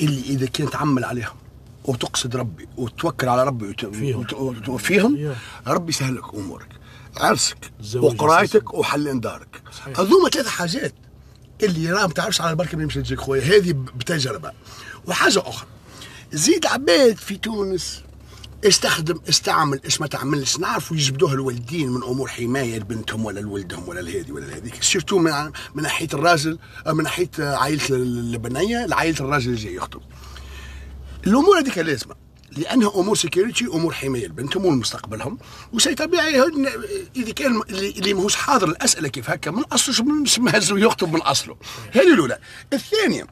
اللي 0.01 0.21
إذا 0.21 0.47
كنت 0.47 0.73
تعمل 0.73 1.05
عليهم 1.05 1.37
وتقصد 1.85 2.37
ربي 2.37 2.69
وتوكل 2.77 3.29
على 3.29 3.45
ربي 3.45 3.69
وت... 3.69 3.87
فيهم. 3.87 4.21
وت... 4.21 4.33
وت... 4.33 4.81
فيهم 4.81 5.17
يا. 5.17 5.37
ربي 5.67 5.91
يسهل 5.91 6.17
لك 6.17 6.35
أمورك 6.35 6.69
عرسك 7.17 7.57
وقرايتك 7.95 8.63
أساسي. 8.63 8.77
وحل 8.77 9.21
دارك. 9.21 9.63
هذوما 9.99 10.29
ثلاثة 10.29 10.51
حاجات 10.51 10.95
اللي 11.63 11.93
راه 11.93 12.07
ما 12.07 12.13
تعرفش 12.13 12.41
على 12.41 12.51
البركه 12.51 12.79
مش 12.79 12.95
تجيك 12.95 13.21
خويا 13.21 13.43
هذه 13.43 13.73
بتجربة 13.73 14.53
وحاجة 15.07 15.41
أخرى 15.41 15.67
زيد 16.33 16.67
عباد 16.67 17.17
في 17.17 17.37
تونس 17.37 18.03
استخدم 18.65 19.21
استعمل 19.29 19.81
إيش 19.85 20.01
ما 20.01 20.07
تعملش 20.07 20.59
نعرفوا 20.59 20.97
يجبدوها 20.97 21.35
الوالدين 21.35 21.91
من 21.91 22.03
أمور 22.03 22.29
حماية 22.29 22.77
لبنتهم 22.77 23.25
ولا 23.25 23.41
لولدهم 23.41 23.89
ولا 23.89 24.01
لهذه 24.01 24.33
ولا 24.33 24.45
لهذيك. 24.45 24.83
surtout 24.83 25.19
من 25.19 25.51
من 25.75 25.83
ناحية 25.83 26.09
الراجل 26.15 26.59
آه، 26.87 26.93
من 26.93 27.05
ناحية 27.05 27.31
عائلة 27.39 27.83
البنية 27.91 28.87
لعائله 28.87 29.17
الراجل 29.21 29.51
اللي 29.51 29.61
جاي 29.63 29.75
يخطب. 29.75 30.01
الأمور 31.27 31.59
هذيك 31.59 31.79
لازمة 31.79 32.15
لأنها 32.57 32.93
أمور 32.95 33.17
sécurité 33.17 33.65
أمور 33.67 33.93
حماية 33.93 34.27
لبنتهم 34.27 34.65
ومستقبلهم 34.65 35.39
وشيء 35.73 35.95
طبيعي 35.95 36.43
إذا 37.17 37.33
كان 37.33 37.63
اللي 37.71 38.15
ماهوش 38.15 38.37
حاضر 38.37 38.69
الأسئلة 38.69 39.09
كيف 39.09 39.31
هكا 39.31 39.51
من 39.51 39.63
اصله 39.63 40.05
مهز 40.39 40.73
يخطب 40.73 41.13
من 41.13 41.21
أصله. 41.21 41.57
هذه 41.93 42.15
الأولى. 42.15 42.39
الثانية 42.73 43.27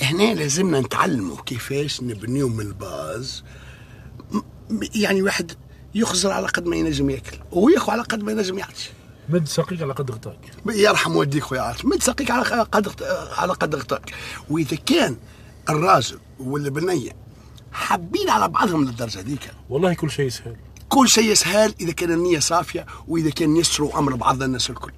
هنا 0.00 0.34
لازمنا 0.34 0.80
نتعلموا 0.80 1.36
كيفاش 1.46 2.02
نبنيو 2.02 2.48
من 2.48 2.66
الباز 2.66 3.44
يعني 4.94 5.22
واحد 5.22 5.52
يخزر 5.94 6.30
على 6.30 6.46
قد 6.46 6.66
ما 6.66 6.76
ينجم 6.76 7.10
ياكل 7.10 7.38
وياخذ 7.52 7.92
على 7.92 8.02
قد 8.02 8.22
ما 8.22 8.32
ينجم 8.32 8.58
يعطي 8.58 8.88
مد 9.28 9.48
ساقيك 9.48 9.82
على 9.82 9.92
قد 9.92 10.10
غطاك. 10.10 10.38
يرحم 10.66 11.16
والديك 11.16 11.42
خويا 11.42 11.60
عاطف 11.60 11.84
مد 11.84 12.02
ساقيك 12.02 12.30
على 12.30 12.42
قد 12.42 13.02
على 13.36 13.52
قد 13.52 13.74
غطاك. 13.74 14.14
وإذا 14.50 14.76
كان 14.76 15.16
الراجل 15.68 16.18
والبنيه 16.38 17.10
حابين 17.72 18.30
على 18.30 18.48
بعضهم 18.48 18.84
للدرجة 18.84 19.20
ذيك 19.20 19.50
والله 19.70 19.94
كل 19.94 20.10
شيء 20.10 20.28
سهل 20.28 20.56
كل 20.88 21.08
شيء 21.08 21.24
يسهل 21.24 21.74
إذا 21.80 21.92
كان 21.92 22.12
النية 22.12 22.38
صافية 22.38 22.86
وإذا 23.08 23.30
كان 23.30 23.56
يسروا 23.56 23.98
أمر 23.98 24.14
بعض 24.14 24.42
الناس 24.42 24.70
الكل. 24.70 24.92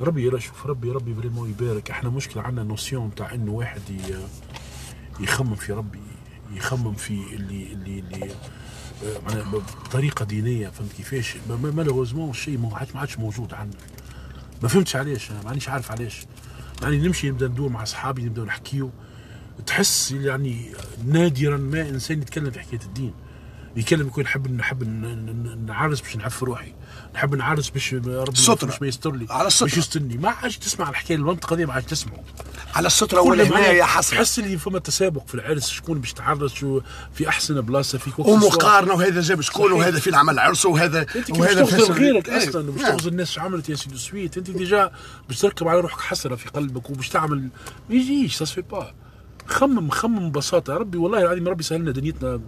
ربي 0.00 0.26
يلا 0.26 0.38
شوف 0.38 0.66
ربي 0.66 0.90
ربي 0.90 1.14
vraiment 1.14 1.50
يبارك. 1.50 1.90
إحنا 1.90 2.10
مشكلة 2.10 2.42
عندنا 2.42 2.64
notion 2.64 3.14
تاع 3.14 3.34
إنه 3.34 3.52
واحد 3.52 3.82
يخمم 5.20 5.54
في 5.54 5.72
ربي. 5.72 6.00
يخمم 6.54 6.94
في 6.94 7.12
اللي 7.12 7.72
اللي 7.72 7.98
اللي 7.98 8.30
آه، 9.04 9.20
معناها 9.26 9.52
بطريقة 9.84 10.24
دينية 10.24 10.68
فهمت 10.68 10.92
كيفاش؟ 10.92 11.36
malheureusement 11.48 12.30
الشيء 12.30 12.58
ما 12.58 12.86
عادش 12.94 13.18
موجود 13.18 13.54
عندنا 13.54 13.80
ما 14.62 14.68
فهمتش 14.68 14.96
علاش 14.96 15.30
أنا 15.30 15.42
مانيش 15.42 15.68
عارف 15.68 15.90
علاش. 15.90 16.26
يعني 16.82 16.98
نمشي 16.98 17.30
نبدأ 17.30 17.48
ندور 17.48 17.68
مع 17.68 17.82
أصحابي 17.82 18.24
نبدأ 18.24 18.44
نحكيو. 18.44 18.90
تحس 19.66 20.10
يعني 20.12 20.72
نادرا 21.06 21.56
ما 21.56 21.88
إنسان 21.88 22.22
يتكلم 22.22 22.50
في 22.50 22.60
حكاية 22.60 22.80
الدين. 22.86 23.14
يتكلم 23.76 24.06
يكون 24.06 24.24
نحب 24.24 24.50
نحب 24.52 24.84
نعرس 25.66 26.00
باش 26.00 26.16
نعف 26.16 26.42
روحي. 26.42 26.72
نحب 27.14 27.34
نعرس 27.34 27.68
باش 27.70 27.94
ربي. 27.94 28.24
باش 28.66 28.82
ما 28.82 28.86
يستر 28.88 29.12
لي 29.12 29.26
على 29.30 29.46
السترة. 29.48 29.66
باش 29.66 29.76
يسترني 29.76 30.16
ما 30.18 30.30
عادش 30.30 30.58
تسمع 30.58 30.90
الحكاية 30.90 31.16
المنطقة 31.16 31.56
دي 31.56 31.66
ما 31.66 31.72
عادش 31.72 31.86
تسمعوا 31.86 32.22
على 32.74 32.86
السترة 32.86 33.20
ولا 33.20 33.44
هنا 33.44 33.66
يا 33.66 33.84
حسرة 33.84 34.16
تحس 34.16 34.38
اللي 34.38 34.58
فما 34.58 34.78
تسابق 34.78 35.26
في 35.26 35.34
العرس 35.34 35.68
شكون 35.70 35.98
باش 36.00 36.12
تعرس 36.12 36.52
شو 36.54 36.80
في 37.14 37.28
أحسن 37.28 37.60
بلاصة 37.60 37.98
في 37.98 38.10
كوكو 38.10 38.32
ومقارنه 38.32 38.94
وهذا 38.94 39.20
جاب 39.20 39.40
شكون. 39.40 39.72
وهذا 39.72 40.00
فين 40.00 40.14
عمل 40.14 40.38
عرسه 40.38 40.68
وهذا 40.68 41.06
باش 41.14 41.30
وهذا 41.38 41.64
فسر- 41.64 41.92
غيرك 41.92 42.28
إيه. 42.28 42.48
أصلا 42.48 42.68
وباش 42.70 42.82
نعم. 42.82 42.96
تغزر 42.96 43.10
الناس 43.10 43.30
شو 43.30 43.40
عملت 43.40 43.68
يا 43.68 43.74
سيدي 43.76 43.96
سويت 43.96 44.36
أنت 44.38 44.50
ديجا 44.50 44.90
باش 45.28 45.38
تركب 45.38 45.68
على 45.68 45.80
روحك 45.80 46.00
حسرة 46.00 46.34
في 46.34 46.48
قلبك 46.48 46.90
وباش 46.90 47.08
تعمل 47.08 47.38
ما 47.88 47.94
يجيش 47.96 48.36
سا 48.36 48.44
سفي 48.44 48.60
با 48.62 48.92
خمم 49.50 49.90
خمم 49.90 50.30
ببساطة. 50.30 50.74
ربي 50.74 50.98
والله 50.98 51.18
العظيم 51.22 51.48
ربي 51.48 51.62
سهلنا 51.62 51.90
دنيتنا 51.90 52.40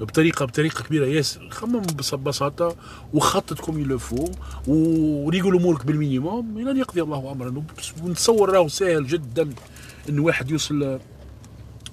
بطريقة 0.00 0.44
بطريقة 0.44 0.82
كبيرة. 0.82 1.06
ياسر 1.06 1.48
خمم 1.50 1.80
بس- 1.80 2.14
ببساطة 2.14 2.76
وخطط 3.14 3.60
comme 3.60 3.78
il 3.78 3.98
faut 3.98 4.30
وريقل 4.66 5.56
أمورك 5.56 5.86
بال 5.86 6.00
minimum. 6.00 6.58
إلى 6.58 6.70
أن 6.70 6.76
يقضي 6.76 7.02
الله 7.02 7.32
امرا. 7.32 7.64
ونتصور 8.02 8.50
راهو 8.50 8.68
سهل 8.68 9.06
جدا 9.06 9.50
انه 10.08 10.22
واحد 10.22 10.50
يوصل 10.50 11.00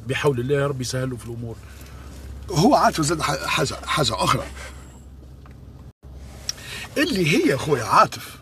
بحول 0.07 0.39
الله. 0.39 0.67
ربي 0.67 0.81
يسهل 0.81 1.09
له 1.09 1.17
في 1.17 1.25
الأمور. 1.25 1.55
هو 2.51 2.75
عاد 2.75 3.01
زاد 3.01 3.21
حاجة 3.21 3.75
حاجة 3.85 4.13
أخرى. 4.23 4.43
اللي 6.97 7.45
هي 7.45 7.57
خويا 7.57 7.83
عاطف 7.83 8.39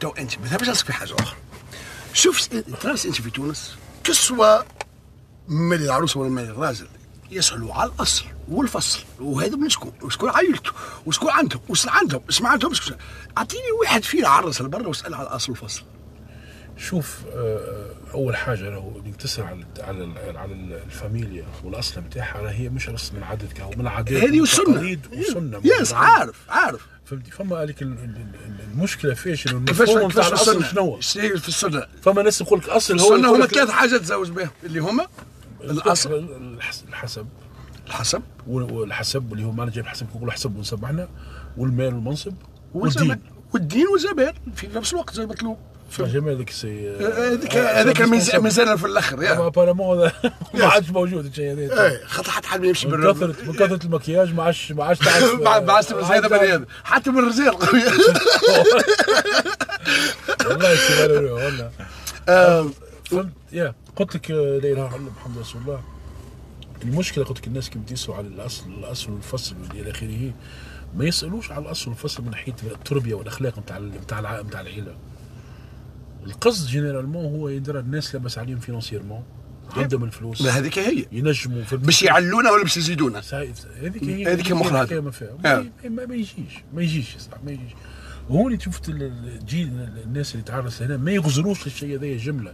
تو 0.00 0.08
أنت 0.08 0.38
ما 0.38 0.48
تبغاش 0.48 0.68
نسق 0.68 0.86
في 0.86 0.92
حاجة 0.92 1.14
أخرى. 1.14 1.36
شوف 2.12 2.48
تراس 2.82 3.06
أنت 3.06 3.20
في 3.20 3.30
تونس؟ 3.30 3.74
كسوة 4.04 4.64
مالي 5.48 5.84
العروس 5.84 6.16
ولا 6.16 6.28
مالي 6.30 6.50
الراجل 6.50 6.86
يسألوا 7.30 7.74
على 7.74 7.90
الأصل 7.96 8.24
والفصل. 8.48 9.00
وهذا 9.20 9.56
من 9.56 9.68
شكون؟ 9.68 9.92
وشكون 10.02 10.30
عائلته 10.30 10.70
وشكون 11.06 11.30
عندهم؟ 11.30 11.60
وش 11.68 11.88
عندهم؟ 11.88 12.22
وش 12.28 12.40
ما 12.42 12.48
عندهم؟ 12.48 12.72
أعطيني 13.38 13.70
واحد 13.80 14.04
فينا 14.04 14.28
عرس 14.28 14.62
لبرا 14.62 14.86
واسأل 14.88 15.14
على 15.14 15.26
الأصل 15.28 15.52
والفصل. 15.52 15.82
شوف 16.76 17.16
آه، 17.34 17.90
أول 18.14 18.36
حاجة 18.36 18.68
راهو 18.68 19.00
إنك 19.06 19.16
تسأل 19.16 19.44
على 19.44 19.64
على 19.80 20.14
على 20.38 20.52
ال- 20.52 20.72
الفاميليا 20.86 21.44
والأصل 21.64 22.00
نتاعها 22.00 22.50
هي 22.50 22.68
مش 22.68 22.88
رسم 22.88 23.16
من 23.16 23.22
عدد 23.22 23.52
كهو 23.52 23.70
من 23.70 23.80
العادات 23.80 24.22
هذه 24.24 24.40
والتقاليد 24.40 25.06
والسنة. 25.12 25.60
يس 25.64 25.92
عارف 25.92 26.36
عارف. 26.48 26.80
فهمتي؟ 27.04 27.30
فما 27.30 27.62
ال- 27.62 27.76
المشكلة 28.72 29.14
فيش 29.14 29.46
إنه 29.46 29.56
المفهوم 29.56 30.08
نتاع 30.08 30.22
في 30.22 30.28
الأصل 30.28 30.64
شنو 30.64 31.00
في 31.00 31.48
السنة. 31.48 31.86
فما 32.02 32.22
ناس 32.22 32.40
يقول 32.40 32.58
لك 32.58 32.68
أصل 32.68 33.00
هو 33.00 33.14
السنة 33.14 33.36
هما 33.36 33.46
ثلاث 33.46 33.70
حاجات 33.70 34.00
تزوج 34.00 34.28
بهم 34.30 34.50
اللي 34.64 34.80
هما 34.80 35.06
الاصل 35.64 36.14
الحس- 36.58 36.84
الحسب. 36.88 37.26
الحسب 37.86 38.22
وال- 38.46 38.72
والحسب 38.72 39.32
اللي 39.32 39.44
هو 39.44 39.50
ما 39.52 39.70
جايب 39.70 39.86
حسب 39.86 40.06
يقولوا 40.14 40.32
حسب 40.32 40.56
ونسب 40.56 40.84
إحنا 40.84 41.08
والمال 41.56 41.94
والمنصب 41.94 42.34
والدين. 42.74 43.20
والدين 43.54 43.86
والزمان 43.88 44.32
في 44.56 44.68
نفس 44.74 44.92
الوقت 44.92 45.14
زي 45.14 45.26
مطلوب 45.26 45.58
جمال 45.98 46.34
هذيك 46.34 46.50
سي 46.50 46.90
هذيك 46.96 47.56
هذيك 47.56 48.00
الميزان 48.02 48.42
ميزان 48.42 48.76
في 48.76 48.86
الآخر 48.86 49.22
يا. 49.22 49.46
ابارامون 49.46 49.98
هذا 49.98 50.12
ما 50.54 50.66
عادش 50.66 50.90
موجود 50.90 51.24
الشيء 51.26 51.52
هذا. 51.52 51.86
إيه 51.86 52.04
خاطر 52.06 52.30
حتى 52.30 52.48
حد 52.48 52.60
ما 52.60 52.66
يمشي 52.66 52.88
من 52.88 53.12
كثرة 53.12 53.34
من 53.46 53.52
كثرة 53.52 53.84
المكياج 53.86 54.34
ما 54.34 54.42
عادش 54.42 54.72
ما 54.72 54.84
عادش 54.84 54.98
ما 55.44 55.60
ما 55.60 55.72
عادش 55.72 55.92
هذا 55.92 56.28
بني 56.28 56.54
آدم. 56.54 56.64
حتى 56.84 57.10
من 57.10 57.18
الرجال 57.18 57.54
والله. 60.46 61.32
والله. 61.32 61.70
آه، 62.28 62.66
فهمت 63.12 63.32
يا 63.52 63.74
قلت 63.96 64.14
لك 64.16 64.30
آه، 64.30 64.34
لا 64.34 64.72
إله 64.72 64.72
إلا 64.72 64.96
الله 64.96 65.10
محمد 65.10 65.38
رسول 65.38 65.62
الله. 65.62 65.82
المشكلة 66.84 67.24
قلت 67.24 67.38
لك 67.38 67.46
الناس 67.46 67.70
كي 67.70 67.78
بتسوا 67.78 68.14
على 68.14 68.26
الأصل 68.26 68.70
الأصل 68.70 69.12
والفصل 69.12 69.54
والى 69.74 69.90
آخره. 69.90 70.32
ما 70.96 71.04
يسألوش 71.04 71.50
على 71.52 71.64
الأصل 71.64 71.90
والفصل 71.90 72.22
من 72.24 72.30
ناحية 72.30 72.54
التربية 72.62 73.14
والأخلاق 73.14 73.58
نتاع 73.58 73.78
نتاع 73.78 74.40
نتاع 74.42 74.60
العيلة. 74.60 74.94
القصد 76.26 76.66
généralement 76.66 77.24
هو 77.24 77.48
يدرى 77.48 77.78
الناس 77.78 78.14
لاباس 78.14 78.38
عليهم 78.38 78.58
financièrement 78.58 79.22
عندهم 79.76 80.04
الفلوس 80.04 80.42
ما 80.42 80.50
هذيك 80.50 80.78
هي. 80.78 81.06
ينجموا 81.12 81.62
باش 81.72 82.02
يعلونا 82.02 82.50
ولا 82.50 82.62
باش 82.62 82.76
يزيدونا. 82.76 83.22
هذيك 83.82 84.04
هي 84.04 84.26
هذيك. 84.32 84.52
الحكاية 84.52 85.00
ما 85.00 85.10
فيها. 85.10 85.28
آه. 85.44 85.64
ما, 85.88 86.14
يجيش 86.14 86.34
ما 86.74 86.82
يجيش 86.82 87.16
صح 87.16 87.38
ما 87.44 87.50
يجيش. 87.52 87.72
وهون 88.30 88.60
شفت 88.60 88.88
ال- 88.88 89.02
ال- 89.02 89.28
الجيل 89.40 89.68
الناس 90.04 90.32
اللي 90.34 90.44
تعرس 90.44 90.82
هنا 90.82 90.96
ما 90.96 91.10
يغزروش 91.12 91.66
الشيء 91.66 91.98
هذا 91.98 92.16
جملة. 92.16 92.52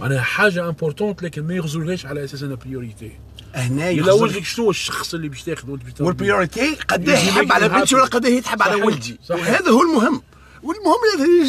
معناها 0.00 0.20
حاجة 0.20 0.64
importante 0.68 1.22
لكن 1.22 1.46
ما 1.46 1.54
يغزروهاش 1.54 2.06
على 2.06 2.24
أساس 2.24 2.42
أنها 2.42 2.56
priorité 2.56 3.12
هنا 3.54 3.90
يلوج 3.90 4.36
لك 4.36 4.44
شنو 4.44 4.70
الشخص 4.70 5.14
اللي 5.14 5.28
باش 5.28 5.42
تاخذ 5.42 5.70
وانت 5.70 5.82
باش 5.84 6.00
وال 6.00 6.15
priorité 6.15 6.74
قداه 6.74 7.18
يجي 7.18 7.28
يحب 7.28 7.52
على. 7.52 7.68
بنتي 7.68 7.94
ولا 7.94 8.04
قداه 8.04 8.28
يتحب 8.30 8.62
على. 8.62 8.74
ولدي. 8.74 9.18
وهذا 9.30 9.70
هو 9.70 9.82
المهم. 9.82 10.22
والمهم 10.62 10.96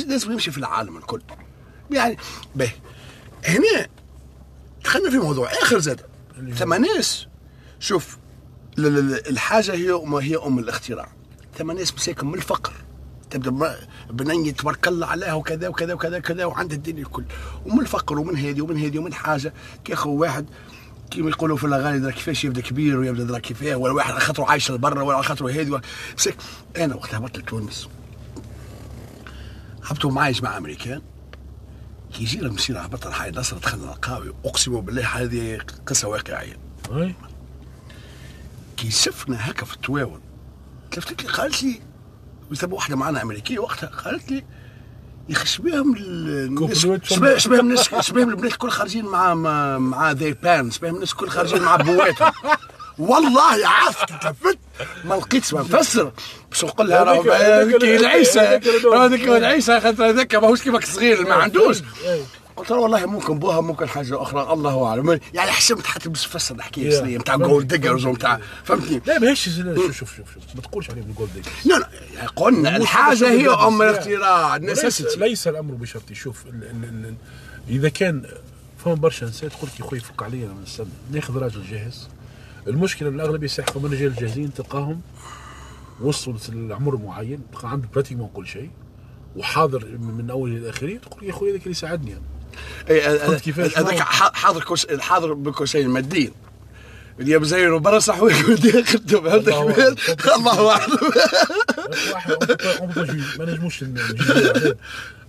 لازم- 0.08 0.32
يمشي 0.32 0.52
في 0.52 0.58
العالم 0.58 0.98
الكل. 0.98 1.22
يعني 1.92 2.18
به 2.56 2.72
هنا 3.46 3.88
دخلنا 4.84 5.10
في 5.10 5.18
موضوع 5.18 5.50
آخر 5.62 5.80
زاد. 5.80 6.02
ثم 6.56 6.74
ناس. 6.74 7.28
شوف 7.80 8.18
الحاجة 8.80 9.74
هي 9.74 9.92
ما 10.06 10.18
هي 10.24 10.36
أم 10.38 10.60
الاختراع. 10.60 11.12
ثم 11.58 11.72
ناس 11.72 11.94
مساكن 11.94 12.28
من 12.28 12.34
الفقر. 12.34 12.74
تبدا 13.30 13.78
بنية 14.10 14.52
تبارك 14.52 14.88
الله 14.88 15.08
عليها 15.08 15.34
وكذا 15.34 15.68
وكذا 15.68 15.94
وكذا 15.94 16.18
وكذا 16.18 16.46
وعندها 16.46 16.78
الدنيا 16.78 17.02
الكل. 17.02 17.24
ومن 17.66 17.80
الفقر 17.80 18.20
ومن 18.20 18.38
هذه 18.38 18.62
ومن 18.62 18.78
هذه 18.78 19.00
ومن 19.00 19.14
حاجة. 19.14 19.54
كياخو 19.86 20.10
واحد 20.10 20.46
كيما 21.12 21.30
يقولوا 21.30 21.58
في 21.58 21.64
الأغاني 21.64 22.00
درا 22.00 22.12
كيفاش 22.12 22.46
يبدأ 22.46 22.62
كبير 22.62 22.98
ويبدأ 23.00 23.24
درا 23.24 23.40
كيفاه 23.40 23.76
ولا 23.76 23.94
واحد 23.94 24.12
على 24.12 24.20
خاطره 24.20 24.46
عايش 24.46 24.72
لبرا 24.72 25.04
ولا 25.04 25.16
على 25.16 25.26
خاطره 25.26 25.52
هذه. 25.52 25.82
مسك 26.18 26.36
أنا 26.78 26.96
وقت 26.96 27.16
هبطت 27.16 27.38
لتونس. 27.38 27.88
هبطوا 29.84 30.12
معايش 30.12 30.44
مع 30.44 30.58
امريكان 30.58 31.02
كي 32.14 32.24
يجينا 32.24 32.48
المسيره 32.48 32.80
هبطنا 32.80 33.14
حي 33.14 33.32
نصر 33.32 33.58
دخلنا 33.58 33.94
القهوه 33.94 34.34
اقسم 34.46 34.82
بالله 34.82 35.08
هذه 35.08 35.60
قصة 35.88 36.08
واقعية. 36.08 36.58
كي 38.78 38.92
شفنا 38.92 39.50
هكا 39.50 39.66
في 39.66 39.74
التواون 39.74 40.22
تلفتت 40.92 41.24
لي 41.24 41.30
قالت 41.30 41.64
لي؟ 41.64 41.82
وثم 42.52 42.74
واحدة 42.74 42.96
معنا 42.96 43.22
أمريكية 43.22 43.60
وقتها. 43.60 43.88
قالت 44.06 44.32
لي 44.32 44.44
يا 45.30 45.36
أخي 45.36 45.46
شبيهم 45.46 45.96
الناس 45.96 46.78
شبيهم 47.44 47.60
الناس 47.60 47.90
شبيهم 48.02 48.30
البنات 48.30 48.52
الكل 48.52 48.70
خارجين 48.70 49.06
مع 49.06 49.34
مع, 49.34 49.78
مع 49.78 50.12
ذي 50.12 50.34
بان 50.34 50.72
شبيهم 50.72 50.96
الناس 50.96 51.12
الكل 51.12 51.30
خارجين 51.30 51.62
مع 51.62 51.76
بواتهم 51.76 52.32
والله 53.00 53.68
عرفت 53.68 54.10
تلفت. 54.24 54.58
ما 55.06 55.16
لقيتش 55.16 55.54
ما 55.54 55.62
نفسر 55.62 56.12
باش 56.50 56.66
نقول 56.66 56.90
لها 56.90 57.04
راه 57.04 57.22
هذيك- 57.64 57.84
العيسى 57.84 58.40
هذيك 58.94 59.28
العيسى. 59.28 59.80
خاطر 59.82 60.10
هذاك 60.10 60.36
ماهوش 60.36 60.62
كيفك 60.62 60.86
صغير 60.86 61.28
ما 61.28 61.34
عندوش. 61.36 61.78
قلت 62.58 62.72
له 62.72 62.78
والله 62.78 63.06
ممكن 63.06 63.40
بوها 63.40 63.62
ممكن 63.62 63.88
حاجة 63.90 64.22
أخرى. 64.22 64.54
الله 64.54 64.86
أعلم. 64.86 65.20
يعني 65.34 65.52
حسبت 65.52 65.86
حتى 65.86 66.10
باش 66.10 66.24
تفسر 66.24 66.56
الحكاية. 66.56 66.90
شنو 66.90 67.06
نتاع. 67.06 67.36
gold 67.36 67.68
diggers 67.68 68.06
ونتاع 68.06 68.40
فهمتني؟ 68.64 69.02
لا 69.06 69.20
ماهيش 69.20 69.50
شوف 69.50 69.98
شوف 69.98 70.16
شوف 70.16 70.56
ما 70.56 70.62
تقولش 70.62 70.90
عليهم 70.90 71.10
ال 71.10 71.15
gold 71.15 71.34
diggers 71.34 71.54
لا 71.66 71.80
لا 71.80 71.90
يعني 72.16 72.28
قلنا 72.28 72.76
الحاجة 72.76 73.30
هي 73.30 73.48
ام 73.48 73.82
الاختراع 73.82 74.56
ليس, 75.18 75.48
الأمر 75.48 75.74
بشرط. 75.74 76.14
شوف 76.14 76.44
إذا 77.70 77.90
كان 77.90 78.26
فما 78.78 78.94
برشا 78.94 79.26
نساء 79.26 79.50
تقول 79.50 79.70
لك 79.74 79.80
يا 79.80 79.86
خويا 79.86 80.02
فك 80.02 80.24
عليا 80.24 80.48
من 80.48 80.64
السنة 80.64 80.88
ناخذ 81.12 81.38
راجل 81.38 81.64
جاهز. 81.72 82.10
المشكلة 82.68 83.10
الأغلب 83.10 83.44
يسحقوا 83.44 83.82
من 83.82 83.88
الرجال 83.88 84.08
الجاهزين 84.08 84.54
تلقاهم 84.54 85.02
وصلوا 86.02 86.38
لعمر 86.50 86.98
معين 86.98 87.42
تلقى 87.52 87.72
عنده 87.72 87.88
براتيكمون 87.94 88.30
كل 88.34 88.48
شيء 88.48 88.70
وحاضر 89.36 89.86
من 89.98 90.30
اوله 90.30 90.58
إلى 90.58 90.70
اخره 90.70 90.98
تقول 90.98 91.24
يا 91.24 91.32
خويا 91.32 91.52
هذاك 91.52 91.68
اللي 91.68 91.76
أنا. 91.82 91.98
فهمت 91.98 92.08
كيفاش؟ 92.10 92.37
هذاك 92.90 94.00
ح- 94.00 94.34
حاضر 94.34 94.64
كوس 94.64 94.88
حاضر 95.00 95.34
بكوسين 95.34 95.86
الماديين 95.86 96.32
اللي 97.20 97.38
بزيروا 97.40 97.80
برا 97.80 98.00
صح 98.00 98.22
ويقول 98.22 98.56
دي 98.56 98.84
خدهم 98.84 99.28
الله 99.28 99.36
هذاك 99.36 99.54
أعلم. 100.28 100.48
الله 100.50 100.72
اعلم 100.72 100.98
ما 103.40 103.46
نجموش 103.46 103.84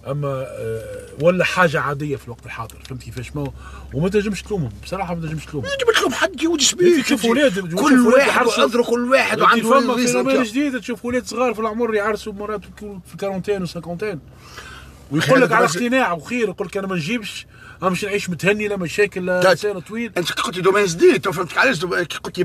أما 0.07 0.29
آه، 0.29 0.83
ولا 1.21 1.45
حاجة 1.45 1.81
عادية 1.81 2.17
في 2.17 2.25
الوقت 2.25 2.47
الحاضر. 2.47 2.75
فهمت 2.89 3.03
كيفاش؟ 3.03 3.37
ما 3.37 3.53
وما 3.95 4.09
تنجمش 4.09 4.43
تلومهم. 4.43 4.71
بصراحة 4.85 5.15
ما 5.15 5.27
تنجمش 5.27 5.47
تلومهم. 5.47 5.71
جبت 5.81 6.03
لهم 6.03 6.13
حد 6.13 6.43
يوجس 6.43 6.75
بيه 6.75 7.03
تشوف 7.03 7.25
ولاد- 7.25 7.75
كل 7.75 8.07
واحد. 8.07 8.47
وعذره 8.47 8.83
كل 8.83 9.11
واحد 9.11 9.41
وعنده 9.41 9.71
فما 9.81 9.95
phénomène 9.97 10.25
بتاعه. 10.33 10.45
جديد 10.45 10.81
تشوف 10.81 11.05
ولاد 11.05 11.27
صغار 11.27 11.55
في 11.55 11.61
العمر 11.61 11.95
يعرسوا 11.95 12.33
مرات 12.33 12.61
في 13.07 13.13
ال 13.15 13.19
quarantaine 13.19 13.63
و 13.63 13.67
cinquantaine 13.67 14.21
ويقول 15.11 15.41
لك 15.43 15.53
على 15.53 15.65
اقتناع 15.65 16.13
وخير 16.13 16.49
يقول 16.49 16.67
لك 16.67 16.77
أنا 16.77 16.87
ما 16.87 16.97
نجيبش 16.97 17.47
مش 17.91 18.05
نعيش 18.05 18.31
متهني 18.31 18.69
لا 18.69 18.77
مشاكل 18.77 19.27
لا. 19.27 19.55
لسان 19.55 19.81
طويل. 19.81 20.13
أنت 20.17 20.33
قلت 20.33 20.59
domaine 20.59 20.85
جديد 20.85 21.21
تو 21.21 21.33
فهمتك 21.33 21.59
علاش 21.59 21.79
كي 22.05 22.19
قلت 22.19 22.39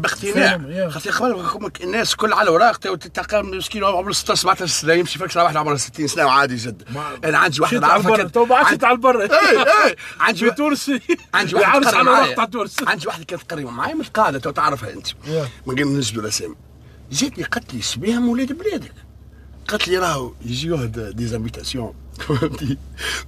يا. 0.70 0.90
خاطر 0.90 1.12
قبل 1.12 1.72
الناس 1.84 2.16
كل 2.16 2.34
على 2.34 2.50
اوراق 2.50 2.78
تو 2.78 2.96
تلقى 2.96 3.44
مسكين 3.44 3.84
عمره 3.84 4.12
16 4.12 4.42
17 4.42 4.66
سنة 4.68 4.94
يمشي 4.94 5.20
فيك 5.20 5.36
واحد 5.36 5.58
عمره 5.58 5.76
60 5.76 6.08
سنة 6.08 6.26
وعادي 6.26 6.56
جد. 6.56 6.84
أنا 7.26 7.38
عندي 7.38 7.62
واحد 7.62 7.72
كان- 7.74 7.82
تو 8.32 8.44
عندي- 8.54 8.86
على 8.86 8.96
البر. 8.96 9.22
اي 9.22 9.60
اي 9.88 9.96
عندي 10.20 10.52
تونس 10.58 10.92
عندي 11.34 11.56
واحد 11.56 11.86
على 11.86 12.04
معايا. 12.04 12.38
وقت 12.38 12.54
تونس 12.54 12.76
عندي 12.88 13.08
واحد 13.08 13.24
كانت 13.24 13.42
تقري 13.42 13.64
معايا 13.66 13.94
من 13.94 14.02
القاعدة 14.02 14.40
تو 14.40 14.52
تعرفها 14.52 14.94
أنت. 14.94 15.08
من 15.68 15.76
غير 15.76 15.88
نسجلوا 15.88 16.24
الأسامي. 16.24 16.56
جاتني 17.12 17.44
قالت 17.44 17.74
لي 17.74 17.82
شبيهم 17.82 18.30
ولاد 18.30 18.54
بلادك. 18.54 18.94
قالت 19.68 19.88
لي 19.88 19.98
راهو 19.98 20.34
يجيوه 20.46 20.86
دي 20.86 21.28
زانفيتاسيون 21.28 21.94
فهمتي 22.28 22.78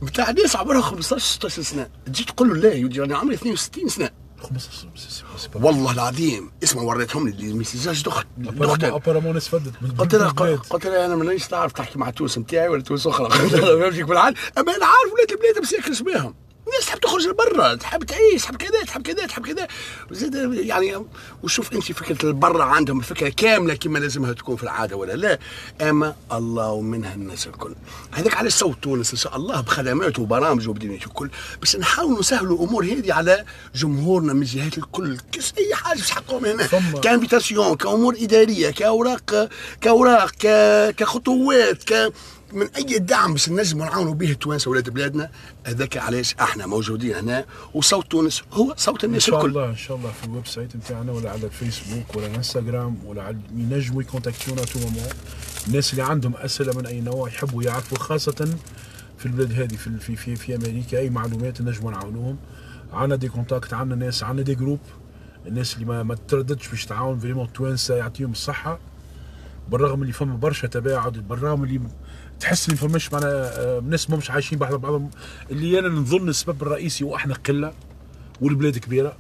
بتاع 0.02 0.32
ناس 0.32 0.56
عمرها 0.56 0.82
15 0.82 1.26
16 1.26 1.62
سنة. 1.62 1.88
تجي 2.06 2.24
تقول 2.24 2.50
له 2.50 2.56
لا 2.56 2.74
يودي 2.74 3.04
أنا 3.04 3.18
عمري 3.18 3.36
62 3.36 3.90
سنة. 3.90 4.10
15 4.42 4.70
سي- 4.96 5.10
سي- 5.10 5.24
سي 5.38 5.48
با- 5.56 5.66
والله 5.66 5.92
العظيم 5.92 6.52
اسمع 6.64 6.82
وريتهم 6.82 7.30
لي 7.30 7.50
الميساج 7.50 8.04
دخت 8.04 8.28
دخت 8.38 8.84
أبارامون 8.84 9.34
ناس 9.34 9.48
فدت 9.48 9.74
قلت 9.98 10.16
لها. 10.16 10.30
قلت 10.70 10.86
لها 10.88 11.06
أنا 11.06 11.16
مانيش 11.16 11.48
تعرف 11.48 11.72
تحكي 11.72 12.00
مع 12.00 12.10
تونس 12.10 12.38
نتاعي 12.38 12.68
ولا 12.70 12.82
تونس 12.82 13.08
أخرى. 13.08 13.30
فهمتك 13.50 14.02
بالعال 14.06 14.36
أما 14.58 14.76
أنا 14.76 14.86
عارف 14.86 15.14
ولاد 15.14 15.32
البلاد 15.32 15.60
مساكن 15.62 16.04
بهم 16.06 16.36
الناس 16.68 16.86
تحب 16.86 17.00
تخرج 17.00 17.28
لبرا 17.28 17.76
تحب 17.76 18.04
تعيش 18.04 18.44
تحب 18.44 18.56
كذا 18.56 18.84
تحب 18.84 19.02
كذا 19.02 19.26
تحب 19.26 19.48
كذا. 19.48 19.68
زيد 20.12 20.36
يعني 20.54 21.06
وشوف 21.44 21.74
أنت 21.74 21.84
فكرة 21.84 22.26
البرا 22.30 22.64
عندهم 22.64 23.00
الفكرة 23.00 23.30
كاملة 23.30 23.76
كما 23.76 24.00
لازمها 24.00 24.34
تكون 24.34 24.56
في 24.56 24.64
العادة 24.64 24.96
ولا 24.96 25.14
لا. 25.14 25.40
أما 25.82 26.16
الله 26.32 26.82
منها 26.82 27.14
الناس 27.14 27.48
الكل. 27.48 27.76
هذاك 28.12 28.36
على 28.36 28.50
صوت 28.50 28.78
تونس 28.84 29.12
إن 29.12 29.18
شاء 29.18 29.36
الله 29.36 29.62
بخدماته 29.62 30.22
وبرامجه 30.22 30.70
وبدنيته 30.70 31.06
الكل 31.06 31.30
بس 31.62 31.76
نحاول 31.76 32.20
نسهلوا 32.20 32.58
الأمور 32.58 32.86
هذه 32.86 33.14
على 33.14 33.46
جمهورنا 33.76 34.34
من 34.34 34.44
جهات 34.44 34.78
الكل. 34.78 35.18
كس 35.32 35.54
أي 35.58 35.76
حاجة 35.76 36.00
في 36.00 36.14
حقهم 36.14 36.46
هنا. 36.46 36.68
كانفيتاسيون 37.02 37.76
كأمور 37.76 38.16
إدارية 38.20 38.70
كأوراق 38.70 39.50
كأوراق 39.82 40.32
كخطوات 40.92 41.84
ك 41.84 42.14
من 42.54 42.68
أي 42.76 43.00
دعم 43.00 43.32
باش 43.34 43.50
نجموا 43.50 43.86
نعاونوا 43.86 44.14
به 44.14 44.32
التوانسه 44.32 44.72
ولاد 44.72 44.90
بلادنا 44.90 45.30
هذاك 45.66 45.98
علاش 45.98 46.36
إحنا 46.36 46.66
موجودين 46.66 47.16
هنا 47.16 47.46
وصوت 47.74 48.12
تونس 48.12 48.44
هو 48.52 48.74
صوت 48.78 49.04
إن 49.04 49.10
الناس 49.10 49.22
شاء 49.24 49.36
الكل. 49.38 49.50
الله 49.50 49.70
إن 49.70 49.76
شاء 49.76 49.98
الله 49.98 50.12
في 50.12 50.26
ال 50.28 50.48
website 50.48 50.76
نتاعنا 50.76 51.12
ولا 51.12 51.32
على 51.32 51.46
الفيسبوك 51.46 52.16
ولا 52.16 52.28
الانستغرام 52.28 52.98
ولا 53.06 53.24
على 53.24 53.38
ينجموا 53.56 54.02
يكونتاكتونا 54.02 54.64
tout 54.64 54.80
moment. 54.80 55.10
الناس 55.68 55.92
اللي 55.92 56.04
عندهم 56.04 56.36
أسئلة 56.36 56.74
من 56.78 56.86
أي 56.86 57.02
نوع 57.02 57.28
يحبوا 57.28 57.64
يعرفوا 57.64 57.98
خاصة 57.98 58.58
في 59.18 59.26
البلاد 59.26 59.52
هذه 59.54 59.76
في 59.76 59.98
في 60.00 60.16
في, 60.16 60.36
في 60.36 60.56
أمريكا 60.56 60.98
أي 61.00 61.10
معلومات 61.10 61.62
نجموا 61.62 61.92
نعاونوهم. 61.92 62.38
عندنا 62.94 63.16
des 63.16 63.30
contacts 63.30 63.74
عندنا 63.74 64.06
ناس 64.06 64.24
عندنا 64.24 64.44
des 64.46 64.56
groupes 64.56 64.80
الناس 65.48 65.74
اللي 65.74 65.86
ما, 65.86 66.04
ما 66.04 66.16
ترددش 66.28 66.68
باش 66.68 66.86
تعاون 66.86 67.20
vraiment 67.20 67.46
التوانسه 67.46 67.96
يعطيهم 67.96 68.32
الصحة. 68.32 68.80
بالرغم 69.72 70.02
اللي 70.02 70.14
فما 70.14 70.36
برشا 70.36 70.68
تباعد 70.68 71.28
بالرغم 71.28 71.64
اللي 71.64 71.82
تحس 72.40 72.66
اللي 72.66 72.78
فماش 72.78 73.14
معنا 73.14 73.28
آه، 73.28 73.82
ناس 73.90 74.10
مش 74.10 74.32
عايشين 74.32 74.58
بعض 74.60 74.74
بعضهم. 74.74 75.12
اللي 75.52 75.80
أنا 75.80 75.90
نظن 75.90 76.30
السبب 76.30 76.62
الرئيسي 76.62 77.04
وأحنا 77.04 77.34
قلة 77.34 77.74
والبلاد 78.42 78.78
كبيرة 78.78 79.16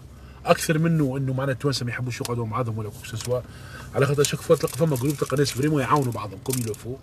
أكثر 0.45 0.77
منه 0.77 1.17
إنه 1.17 1.33
معنا 1.33 1.51
التوانسة 1.51 1.85
ما 1.85 1.91
يحبوش 1.91 2.21
يقعدوا 2.21 2.45
مع 2.45 2.51
بعضهم 2.57 2.77
ولا 2.77 2.89
quoi 2.89 2.98
que 2.98 3.05
ce 3.05 3.15
soit. 3.15 3.39
على 3.95 4.05
خاطر 4.05 4.23
chaque 4.23 4.41
fois 4.41 4.55
تلقى 4.55 4.77
فما 4.77 4.95
groupe 4.95 5.15
تلقى 5.15 5.37
ناس 5.37 5.51
vraiment 5.51 5.81
يعاونوا 5.81 6.11
بعضهم 6.11 6.39
comme 6.43 6.55
il 6.57 6.70
faut 6.70 6.95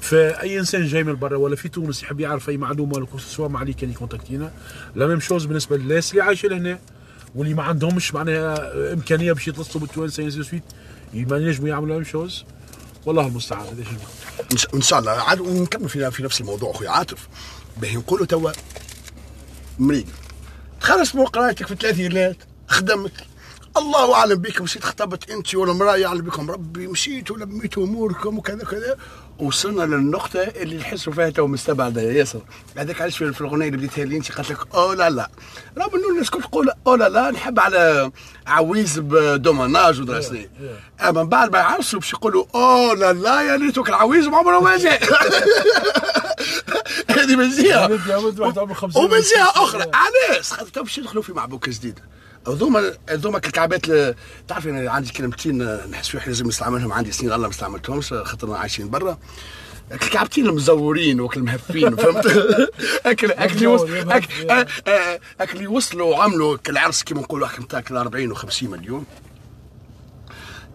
فأي 0.00 0.58
إنسان 0.58 0.86
جاي 0.86 1.04
من 1.04 1.14
برا 1.14 1.36
ولا 1.36 1.56
في 1.56 1.68
تونس 1.68 2.02
يحب 2.02 2.20
يعرف 2.20 2.48
أي 2.48 2.56
معلومة 2.56 2.94
ولا 2.94 3.06
quoi 3.06 3.14
que 3.14 3.20
ce 3.20 3.29
soit 3.29 3.48
ما 3.48 3.58
عليه 3.58 3.74
كان 3.74 3.90
يكونتاكتينا 3.90 4.52
la 4.94 5.06
même 5.06 5.20
chose 5.20 5.44
بالنسبة 5.44 5.76
للناس 5.76 6.10
اللي 6.10 6.22
عايشه 6.22 6.48
لهنا 6.48 6.78
واللي 7.34 7.54
ما 7.54 7.62
عندهمش 7.62 8.14
معناها 8.14 8.72
إمكانية 8.92 9.32
باش 9.32 9.48
يتصلوا 9.48 9.84
بالتوانسة 9.84 10.28
soit 10.30 10.62
ما 11.14 11.36
ينجموا 11.36 11.68
يعملوا 11.68 11.94
même 11.94 12.04
chose. 12.04 12.44
والله 13.06 13.26
المستعان 13.26 13.84
إن 14.74 14.80
شاء 14.80 14.98
الله. 14.98 15.12
عاد 15.12 15.40
ونكمل 15.40 15.88
في 15.88 16.10
في 16.10 16.22
نفس 16.22 16.40
الموضوع 16.40 16.70
أخوي 16.70 16.88
عاطف. 16.88 17.28
باهي 17.76 17.96
نقولوا 17.96 18.26
توا 18.26 18.50
مريض 19.78 20.08
تخرجت 20.80 21.14
من 21.14 21.24
قرايتك 21.24 21.66
في 21.66 21.72
الثلاثينات 21.72 22.36
خدمت. 22.68 23.12
الله 23.76 24.14
أعلم 24.14 24.34
بك 24.34 24.60
مشيت 24.60 24.84
خطبت 24.84 25.30
أنت 25.30 25.54
ولا 25.54 25.72
امراه 25.72 25.96
يعلم 25.96 26.20
بكم. 26.20 26.50
ربي 26.50 26.86
مشيت 26.86 27.30
ولميت 27.30 27.78
أموركم 27.78 28.38
وكذا 28.38 28.64
كذا 28.64 28.96
وصلنا 29.38 29.82
للنقطة 29.82 30.40
اللي 30.40 30.76
نحسوا 30.76 31.12
فيها 31.12 31.30
تو 31.30 31.46
مستبعدة 31.46 32.02
ياسر 32.02 32.40
هذاك 32.76 33.00
علاش 33.00 33.16
في 33.16 33.40
الأغنية 33.40 33.66
اللي 33.66 33.76
بديتها 33.76 34.04
لي 34.04 34.16
أنت 34.16 34.32
قالت 34.32 34.50
لك 34.50 34.74
أو 34.74 34.92
لا 34.92 35.10
لا؟ 35.10 35.30
رغم 35.78 35.94
إنه 35.94 36.10
الناس 36.10 36.30
كل 36.30 36.42
تقول 36.42 36.70
أو 36.86 36.94
لا 36.94 37.08
لا 37.08 37.30
نحب 37.30 37.60
على 37.60 38.10
عويز 38.46 38.98
بدوماناج 38.98 40.00
ودراسني 40.00 40.50
أما 41.00 41.22
من 41.22 41.28
بعد 41.28 41.52
ما 41.52 41.58
يعرسوا 41.58 42.00
باش 42.00 42.12
يقولوا 42.12 42.44
أو 42.54 42.92
لا 42.92 43.12
لا 43.12 43.40
يا 43.40 43.56
ليتك 43.56 43.88
العويز 43.88 44.26
عمره 44.26 44.60
ما 44.60 44.76
جاء. 44.76 45.02
هذه 47.10 47.36
من 47.36 47.50
جهة 47.50 47.90
ولد 47.90 48.06
يا 48.06 48.16
ولد 48.16 48.40
واحد 48.40 48.58
عمره 48.58 48.74
50 48.74 49.04
ومن 49.04 49.20
جهه 49.20 49.64
أخرى 49.64 49.84
علاش؟ 49.94 50.52
خاطر 50.52 50.68
تو 50.70 50.82
باش 50.82 50.98
يدخلوا 50.98 51.22
في 51.22 51.32
معبوكة 51.32 51.72
جديدة. 51.72 52.02
هذوما 52.48 52.92
هذوما 53.10 53.36
الكعبات 53.36 53.88
ل- 53.88 54.14
تعرف 54.48 54.66
أنا 54.66 54.90
عندي 54.90 55.12
كلمتين 55.12 55.62
نحس 55.90 56.08
فيهم 56.08 56.22
لازم 56.26 56.46
نستعملهم 56.48 56.92
عندي 56.92 57.12
سنين 57.12 57.32
الله 57.32 57.46
ما 57.46 57.52
استعملتهمش 57.52 58.12
خاطر 58.12 58.52
عايشين 58.54 58.90
برا. 58.90 59.18
الكعبتين 59.92 60.46
المزورين 60.46 61.20
وكل 61.20 61.40
المهفين 61.40 61.96
فهمت؟ 61.96 62.26
اكل 63.06 63.32
أكل 63.32 63.58
أكل 65.40 65.60
يوصلوا 65.62 66.10
وعملوا 66.16 66.56
العرس 66.68 67.02
كما 67.02 67.20
نقولوا 67.20 67.48
نتاكل 67.60 67.96
40 67.96 68.36
و50 68.36 68.62
مليون. 68.62 69.04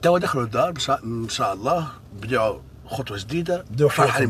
توا 0.02 0.20
دخلوا 0.20 0.44
الدار 0.44 0.74
إن 1.04 1.30
شاء 1.30 1.54
الله 1.54 1.88
بدأوا 2.22 2.60
خطوة 2.88 3.18
جديدة 3.18 3.66
فرحانين 3.90 4.30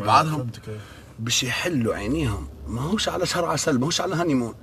إيه. 0.67 0.77
باش 1.19 1.43
يحلوا 1.43 1.95
عينيهم. 1.95 2.47
ماهوش 2.67 3.10
على 3.10 3.25
شهر 3.25 3.45
عسل 3.45 3.79
ماهوش 3.79 4.01
على 4.01 4.15
هانيمون. 4.15 4.53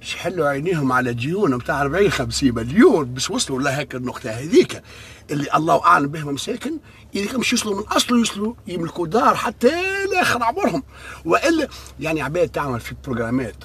باش 0.00 0.14
يحلوا 0.14 0.48
عينيهم 0.48 0.92
على 0.92 1.12
ديون 1.12 1.54
نتاع 1.54 1.82
40 1.82 2.10
50 2.10 2.54
مليون. 2.54 3.04
باش 3.04 3.30
وصلوا 3.30 3.62
لهيك 3.62 3.94
النقطة 3.94 4.30
هذيك 4.30 4.82
اللي 5.30 5.48
الله 5.54 5.84
أعلم 5.84 6.08
بهم 6.08 6.34
مساكن. 6.34 6.78
إذا 7.14 7.26
كان 7.26 7.36
باش 7.36 7.52
يوصلوا 7.52 7.76
من 7.76 7.82
أصله 7.82 8.18
يوصلوا 8.18 8.54
يملكوا 8.66 9.06
دار 9.06 9.34
حتى 9.34 9.70
لآخر 10.12 10.42
عمرهم. 10.42 10.82
وإلا 11.24 11.68
يعني 12.00 12.22
عباد 12.22 12.48
تعمل 12.48 12.80
في 12.80 12.94
بروغرامات 13.04 13.56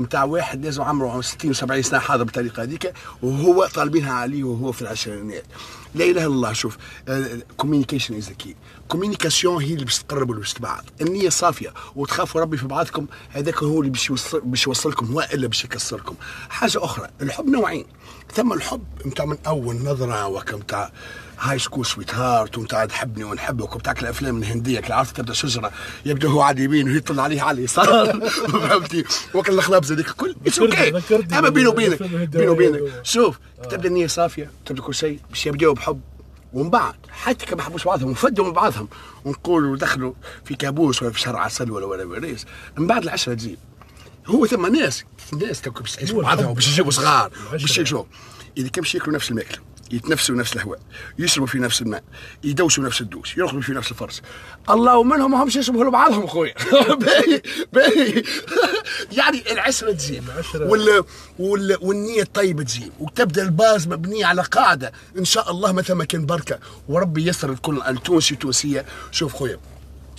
نتاع 0.00 0.24
واحد 0.24 0.64
لازم 0.64 0.82
عمره 0.82 1.20
60 1.20 1.54
و70 1.54 1.80
سنة 1.80 1.98
حاضر 1.98 2.24
بالطريقة 2.24 2.62
هذيك 2.62 2.92
وهو 3.22 3.66
طالبينها 3.74 4.12
عليه 4.12 4.44
وهو 4.44 4.72
في 4.72 4.82
العشرينات. 4.82 5.44
لا 5.94 6.04
إله 6.04 6.10
إلا 6.10 6.26
الله 6.26 6.52
شوف 6.52 6.78
communication 7.56 8.16
is 8.16 8.30
key 8.30 8.56
communication 8.88 9.62
هي 9.62 9.74
اللي 9.74 9.84
باش 9.84 9.98
تقرب 9.98 10.32
باش 10.32 10.52
تبعد 10.52 10.82
النية 11.00 11.28
صافية 11.28 11.74
وتخافوا 11.96 12.40
ربي 12.40 12.56
في 12.56 12.66
بعضكم 12.66 13.06
هذاك 13.30 13.62
هو 13.62 13.80
اللي 13.80 13.90
باش 13.90 14.10
يوصل 14.10 14.40
باش 14.40 14.66
يوصلكم 14.66 15.14
والا 15.14 15.46
باش 15.46 15.64
يكسركم. 15.64 16.14
حاجة 16.48 16.84
أخرى 16.84 17.08
الحب 17.22 17.48
نوعين. 17.48 17.86
ثم 18.34 18.52
الحب 18.52 18.84
نتاع 19.06 19.24
من 19.24 19.36
أول 19.46 19.76
نظرة 19.76 20.26
وكمتاع 20.26 20.90
high 21.40 21.58
school 21.58 21.86
sweetheart 21.86 22.58
ومتاع 22.58 22.84
تحبني 22.84 23.24
ونحبك 23.24 23.76
وبتاع 23.76 23.94
الأفلام 24.02 24.38
الهندية 24.38 24.78
اللي 24.78 24.94
عرفت 24.94 25.16
تبدأ 25.16 25.32
شجرة 25.32 25.72
يبدأ 26.06 26.28
هو 26.28 26.40
على 26.40 26.56
اليمين 26.56 26.90
ويطل 26.90 27.20
عليه 27.20 27.42
على 27.42 27.58
اليسار 27.58 28.20
فهمتي؟ 28.52 29.04
وكل 29.34 29.52
الخلابز 29.52 29.92
هذيك 29.92 30.08
الكل 30.08 30.34
okay 30.60 31.02
أما 31.38 31.48
بيني 31.48 31.68
وبينك 31.68 32.02
بيني 32.02 32.48
وبينك. 32.48 32.80
شوف 33.02 33.38
تبدأ 33.70 33.88
النية 33.88 34.06
صافية 34.06 34.50
تبدأ 34.66 34.82
كل 34.82 34.94
شيء 34.94 35.18
باش 35.30 35.46
يبداوا 35.46 35.74
بحب 35.74 36.00
ومن 36.52 36.70
بعد 36.70 36.94
حتى 37.08 37.46
كما 37.46 37.62
حبوش 37.62 37.84
بعضهم 37.84 38.10
وفدوا 38.10 38.44
من 38.44 38.52
بعضهم 38.52 38.88
ونقولوا 39.24 39.76
دخلوا 39.76 40.12
في 40.44 40.54
كابوس 40.54 41.02
ولا 41.02 41.12
في 41.12 41.20
شهر 41.20 41.36
عسل 41.36 41.70
ولا 41.70 41.86
ولا 41.86 42.04
وريس 42.04 42.46
من 42.78 42.86
بعد 42.86 43.02
العشرة 43.02 43.34
تجي 43.34 43.58
هو 44.26 44.46
ثم 44.46 44.66
ناس 44.76 45.04
ناس 45.32 45.60
تو 45.60 45.70
باش 45.70 45.92
تعيش 45.92 46.10
بعضهم. 46.10 46.54
باش 46.54 46.68
يجيبوا 46.68 46.90
صغار. 46.90 47.32
باش 47.52 47.78
يشوف 47.78 48.06
إذا 48.58 48.68
كان 48.68 48.82
باش 48.82 48.94
ياكلوا 48.94 49.14
نفس 49.14 49.30
الماكلة 49.30 49.58
يتنفسوا 49.92 50.34
نفس 50.34 50.56
الهواء 50.56 50.78
يشربوا 51.18 51.46
في 51.46 51.58
نفس 51.58 51.82
الماء 51.82 52.02
يدوسوا 52.44 52.84
نفس 52.84 53.00
الدوس 53.00 53.36
يرقدوا 53.36 53.60
في 53.60 53.72
نفس 53.72 53.90
الفرش 53.90 54.22
الله 54.70 54.98
ومنهم 54.98 55.34
همش 55.34 55.56
يشبهوا 55.56 55.84
لبعضهم 55.84 56.26
خويا. 56.26 56.54
باهي 57.02 57.42
باهي. 57.72 58.22
يعني 59.18 59.52
العشرة 59.52 59.92
تزيد 59.92 60.24
العشرة. 60.28 60.68
وال 60.68 61.04
وال 61.38 61.78
والنية 61.80 62.22
الطيبة 62.22 62.62
تزيد. 62.62 62.92
وتبدأ 63.00 63.42
ال 63.42 63.51
base 63.51 63.88
مبنية 63.88 64.26
على 64.26 64.42
قاعدة. 64.42 64.92
إن 65.18 65.24
شاء 65.24 65.50
الله 65.50 65.72
ما 65.72 65.82
ثم 65.82 66.02
كان 66.02 66.26
بركة. 66.26 66.58
وربي 66.88 67.26
يسر 67.26 67.52
الكل 67.52 67.82
التونسي 67.82 68.36
تونسيه 68.36 68.84
شوف 69.10 69.34
خويا 69.34 69.58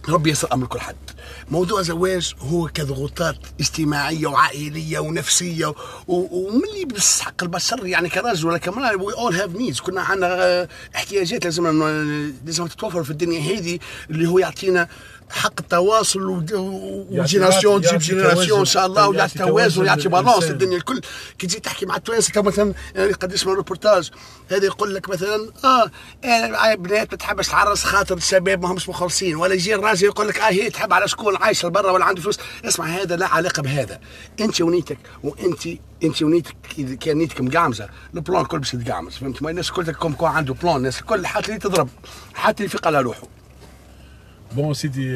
ربي 0.10 0.30
يسر 0.32 0.54
أمر 0.54 0.68
كل 0.68 0.80
حد. 0.80 0.96
موضوع 1.52 1.82
زواج 1.82 2.34
هو 2.40 2.68
كضغوطات 2.68 3.36
اجتماعية 3.60 4.28
وعائلية 4.28 5.00
ونفسية 5.00 5.74
وملي 6.08 6.86
بس 6.86 7.22
حق 7.22 7.44
البشر 7.44 7.86
يعني 7.88 8.10
كراجل 8.10 8.48
ولا 8.48 8.58
كمرأة 8.58 8.96
we 8.95 9.13
all 9.13 9.36
have 9.36 9.56
needs 9.56 9.80
كنا 9.80 10.02
عندنا 10.02 10.68
احتياجات 10.96 11.46
لازم 11.46 11.84
لازم 12.46 12.68
تتوفر 12.68 13.04
في 13.04 13.12
الدنيا 13.12 13.40
هذه 13.40 13.80
اللي 14.10 14.28
هو 14.30 14.40
يعطينا 14.40 14.88
حق 15.32 15.54
التواصل 15.60 16.44
و 16.52 16.63
génération 16.63 17.82
تجيب 17.82 18.00
génération 18.00 18.60
إن 18.60 18.65
شاء 18.65 18.86
الله. 18.86 19.08
ويعطي 19.08 19.39
يعطي 19.39 19.52
توازن 19.52 19.82
ويعطي 19.82 20.10
للإنسان. 20.10 20.52
الدنيا 20.52 20.78
الكل. 20.78 21.02
كي 21.39 21.48
تجي 21.48 21.60
تحكي 21.60 21.86
مع 21.86 21.96
التوانسة 21.96 22.34
تو 22.34 22.41
مثلا 22.41 22.74
يعني 22.96 23.12
قد 23.12 23.34
اسمه 23.34 23.54
روبورتاج 23.54 24.12
هذا 24.52 24.65
يقول 24.65 24.96
لك 24.96 25.10
مثلا 25.10 25.52
آه 25.63 25.91
أنا 26.24 26.76
بنات 26.76 27.12
ما 27.12 27.17
تحبش 27.17 27.48
تعرس 27.48 27.84
خاطر 27.84 28.17
الشباب 28.17 28.62
ما 28.62 28.72
همش 28.72 28.89
مخلصين 28.89 29.36
ولا 29.36 29.54
يجي 29.54 29.76
الراجل 29.76 30.06
يقول 30.06 30.28
لك 30.28 30.39
آه 30.39 30.50
هي 30.50 30.70
تحب 30.70 30.94
على 30.94 31.08
شكون؟ 31.08 31.36
عايشة 31.36 31.67
لبرا 31.67 31.91
ولا 31.91 32.06
عنده 32.06 32.22
فلوس؟ 32.22 32.39
اسمع 32.65 32.86
هذا 32.86 33.15
لا 33.15 33.28
علاقة 33.28 33.62
بهذا. 33.62 34.00
أنت 34.39 34.62
ونيتك 34.62 34.98
وأنت 35.24 35.67
أنت 36.04 36.22
ونيتك 36.24 36.56
إذا 36.78 36.96
كان 36.96 37.17
نيتك 37.17 37.41
مقعمزه 37.41 37.89
ال 38.15 38.21
plan 38.21 38.41
الكل 38.41 38.60
باش 38.60 38.74
يتقعمز 38.74 39.13
فهمت؟ 39.13 39.44
ما 39.44 39.50
الناس 39.50 39.70
الكل 39.70 39.86
تكون 39.86 40.13
كون 40.13 40.30
عنده 40.30 40.54
plan 40.54 40.76
الناس 40.76 41.00
الكل 41.00 41.28
حتى 41.28 41.48
اللي 41.48 41.60
تضرب 41.60 41.89
حتى 42.34 42.63
اللي 42.63 42.65
يفيق 42.65 42.88
على 42.88 43.02
روحه. 43.02 43.40
bon 44.56 44.74
سيدي 44.74 45.16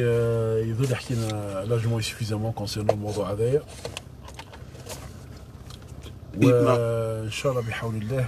يظل 0.70 0.94
حكينا 0.94 1.64
largement 1.68 2.02
suffisamment 2.02 2.52
concernant 2.52 2.94
الموضوع 2.94 3.32
هذايا 3.32 3.62
وان 6.42 7.30
شاء 7.30 7.52
الله 7.52 7.62
بحول 7.62 7.94
الله 7.94 8.26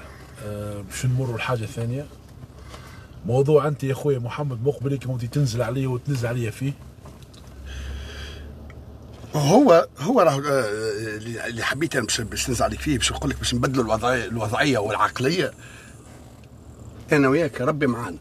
باش 0.83 1.07
نمروا 1.07 1.37
لحاجه 1.37 1.66
ثانية 1.66 2.07
موضوع 3.27 3.68
انت 3.68 3.85
يا 3.85 3.94
خويا 3.94 4.18
محمد 4.18 4.64
مقبل 4.64 4.99
كنت 4.99 5.25
تنزل 5.25 5.62
عليه 5.62 5.87
وتنزل 5.87 6.29
عليا 6.29 6.51
فيه 6.51 6.73
هو 9.35 9.88
هو 9.99 10.21
راه 10.21 10.42
آه، 10.47 11.16
اللي 11.47 11.62
حبيت 11.62 11.97
أنا 11.97 12.07
باش 12.18 12.51
نزعل 12.51 12.68
عليك 12.68 12.81
فيه 12.81 12.99
باش 12.99 13.12
نقول 13.12 13.31
لك 13.31 13.38
باش 13.38 13.55
نبدلوا 13.55 13.85
الوضعيه 13.85 14.25
الوضعية 14.25 14.79
والعقلية. 14.79 15.53
أنا 17.12 17.29
وياك 17.29 17.61
ربي 17.61 17.87
معانا. 17.87 18.16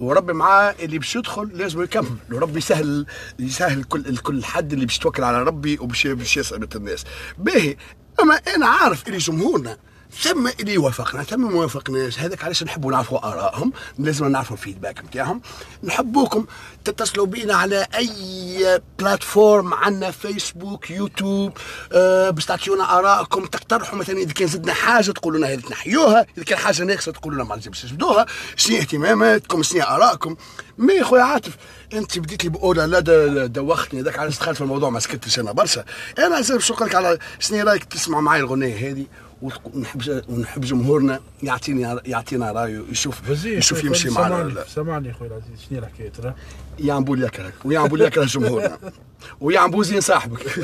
وربي 0.00 0.32
معاه 0.32 0.74
اللي 0.80 0.98
باش 0.98 1.16
يدخل 1.16 1.50
لازم 1.54 1.82
يكمل. 1.82 2.16
وربي 2.32 2.58
يسهل 2.58 3.06
يسهل 3.38 3.84
كل 3.84 4.16
كل 4.16 4.44
حد 4.44 4.72
اللي 4.72 4.86
باش 4.86 4.96
يتوكل 4.96 5.24
على 5.24 5.42
ربي 5.42 5.78
وباش 5.78 6.06
باش 6.06 6.36
الناس. 6.76 7.04
باهي 7.38 7.76
أما 8.22 8.34
أنا 8.34 8.66
عارف 8.66 9.06
اللي 9.06 9.18
جمهورنا 9.18 9.76
ثم 10.12 10.48
اللي 10.60 10.74
يوافقنا 10.74 11.22
ثم 11.22 11.52
ما 11.52 11.60
وافقناش 11.60 12.18
هذاك 12.18 12.44
علاش 12.44 12.62
نحبوا 12.62 12.92
نعرفوا 12.92 13.28
آرائهم 13.28 13.72
لازم 13.98 14.28
نعرفوا 14.28 14.56
ال 14.56 14.61
feedback 14.61 15.04
نتاعهم. 15.04 15.40
نحبوكم 15.82 16.46
تتصلوا 16.84 17.26
بينا 17.26 17.54
على 17.54 17.86
أي 17.94 18.80
plateforme 18.98 19.74
عندنا 19.74 20.10
فيسبوك 20.10 20.90
يوتيوب 20.90 21.52
آه 21.92 22.30
باش 22.30 22.44
تعطيونا 22.44 22.98
آرائكم 22.98 23.46
تقترحوا 23.46 23.98
مثلا 23.98 24.18
إذا 24.18 24.32
كان 24.32 24.48
زدنا 24.48 24.72
حاجة 24.72 25.10
تقولوا 25.10 25.38
لنا 25.38 25.48
هذه 25.48 25.60
تنحيوها 25.60 26.26
إذا 26.36 26.44
كان 26.44 26.58
حاجة 26.58 26.82
ناقصة 26.82 27.12
تقولوا 27.12 27.36
لنا 27.36 27.44
ما 27.48 27.56
نجمش 27.56 27.84
نجبدوها. 27.84 28.26
شنو 28.56 28.76
اهتماماتكم 28.76 29.62
شنو 29.62 29.82
آرائكم. 29.82 30.36
mais 30.78 30.94
يا 30.94 31.04
خويا 31.04 31.22
عاطف 31.22 31.56
أنت 31.92 32.18
بديت 32.18 32.44
لي 32.44 32.50
بقولها 32.50 32.86
لا 32.86 33.46
دوختني 33.46 34.00
هذاك 34.00 34.18
علاش 34.18 34.38
دخلت 34.38 34.56
في 34.56 34.62
الموضوع 34.62 34.90
ما 34.90 35.00
سكتش 35.00 35.38
أنا 35.38 35.52
برشا. 35.52 35.84
أنا 36.18 36.40
نقول 36.40 36.88
لك 36.88 36.94
على 36.94 37.18
شنو 37.38 37.66
رايك 37.66 37.84
تسمعوا 37.84 38.22
معي 38.22 38.40
الغنيه 38.40 38.90
هذه؟ 38.90 39.06
ونحب 39.42 40.22
ونحب 40.28 40.60
جمهورنا 40.60 41.20
يعطيني 41.42 42.00
يعطينا 42.04 42.52
رايه 42.52 42.82
يشوف 42.90 43.44
يشوف 43.44 43.84
يمشي 43.84 44.10
معنا. 44.10 44.36
ولا 44.36 44.52
لا 44.52 44.64
سامعني 44.68 45.08
يا 45.08 45.12
خويا 45.12 45.30
العزيز 45.30 45.68
شنو 45.68 45.78
الحكاية 45.78 46.08
ترى 46.08 46.34
يا 46.78 46.92
عمبول 46.92 47.22
يكرهك 47.24 47.54
ويا 47.64 47.78
عمبول 47.78 48.00
يكره 48.00 48.24
جمهورنا. 48.24 48.78
ويا 49.40 49.60
عمبوزين 49.60 50.00
صاحبك. 50.00 50.40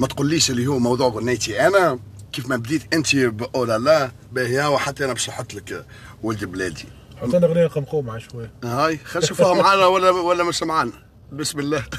ما 0.00 0.06
تقوليش 0.06 0.50
اللي 0.50 0.66
هو 0.66 0.78
موضوع 0.78 1.08
غنيتي. 1.08 1.66
أنا 1.66 1.98
كيف 2.32 2.48
ما 2.48 2.56
بديت 2.56 2.94
أنت 2.94 3.16
بقول 3.16 3.68
لا 3.68 4.10
باهي 4.32 4.66
وحتى 4.66 5.04
أنا 5.04 5.12
باش 5.12 5.28
نحط 5.28 5.54
لك 5.54 5.86
ولد 6.22 6.44
بلادي. 6.44 6.84
حط 7.16 7.34
لنا 7.34 7.46
اغنيه 7.46 7.64
رقم 7.64 7.84
قوم 7.84 8.06
مع 8.06 8.18
شوية 8.18 8.50
هاي 8.64 8.96
خلينا 8.96 9.24
نشوفها 9.24 9.54
معانا 9.54 9.86
ولا 9.86 10.10
ولا 10.10 10.44
مش 10.44 10.62
معانا. 10.62 10.92
بسم 11.32 11.60
الله. 11.60 11.84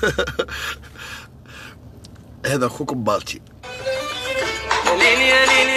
هذا 2.45 2.65
أخوكم 2.65 3.03
بالتي. 3.03 3.41
يا 5.01 5.68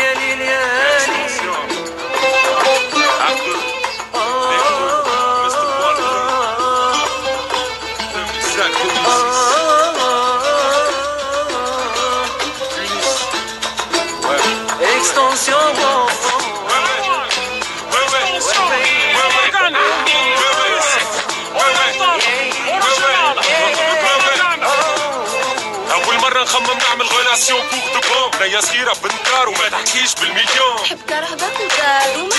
بنيه 28.53 28.61
صغيره 28.61 28.93
بالدار 29.03 29.49
وما 29.49 29.69
تحكيش 29.69 30.15
بالمليون. 30.15 30.79
حب 30.91 30.99
ومحري 31.07 31.37
بالدولار 31.37 32.32